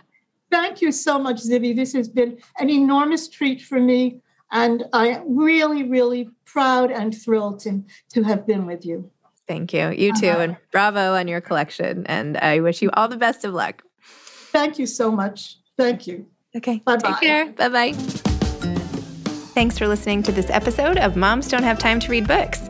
Thank 0.52 0.82
you 0.82 0.92
so 0.92 1.20
much, 1.20 1.38
Zibby. 1.38 1.76
This 1.76 1.94
has 1.94 2.08
been 2.08 2.38
an 2.60 2.70
enormous 2.70 3.28
treat 3.28 3.62
for 3.62 3.80
me, 3.80 4.22
and 4.52 4.84
I'm 4.94 5.36
really, 5.36 5.84
really 5.84 6.30
proud 6.46 6.92
and 6.92 7.14
thrilled 7.14 7.60
to, 7.62 7.84
to 8.10 8.24
have 8.24 8.48
been 8.48 8.66
with 8.66 8.86
you. 8.86 9.12
Thank 9.48 9.74
you. 9.74 9.90
You 9.92 10.14
too. 10.14 10.30
Uh-huh. 10.30 10.40
And 10.40 10.58
bravo 10.72 11.16
on 11.16 11.28
your 11.28 11.42
collection. 11.42 12.06
And 12.08 12.38
I 12.38 12.60
wish 12.62 12.82
you 12.82 12.90
all 12.94 13.08
the 13.08 13.18
best 13.18 13.46
of 13.46 13.54
luck. 13.54 13.84
Thank 14.52 14.80
you 14.80 14.86
so 14.86 15.12
much. 15.12 15.58
Thank 15.78 16.08
you. 16.08 16.26
Okay. 16.56 16.82
Bye-bye. 16.86 17.12
Take 17.12 17.20
care. 17.20 17.46
Bye 17.52 17.70
bye. 17.70 17.94
Thanks 19.54 19.78
for 19.78 19.88
listening 19.88 20.24
to 20.24 20.32
this 20.32 20.50
episode 20.50 20.98
of 20.98 21.16
Moms 21.16 21.48
Don't 21.48 21.64
Have 21.64 21.80
Time 21.80 22.00
to 22.02 22.12
Read 22.12 22.28
Books. 22.28 22.70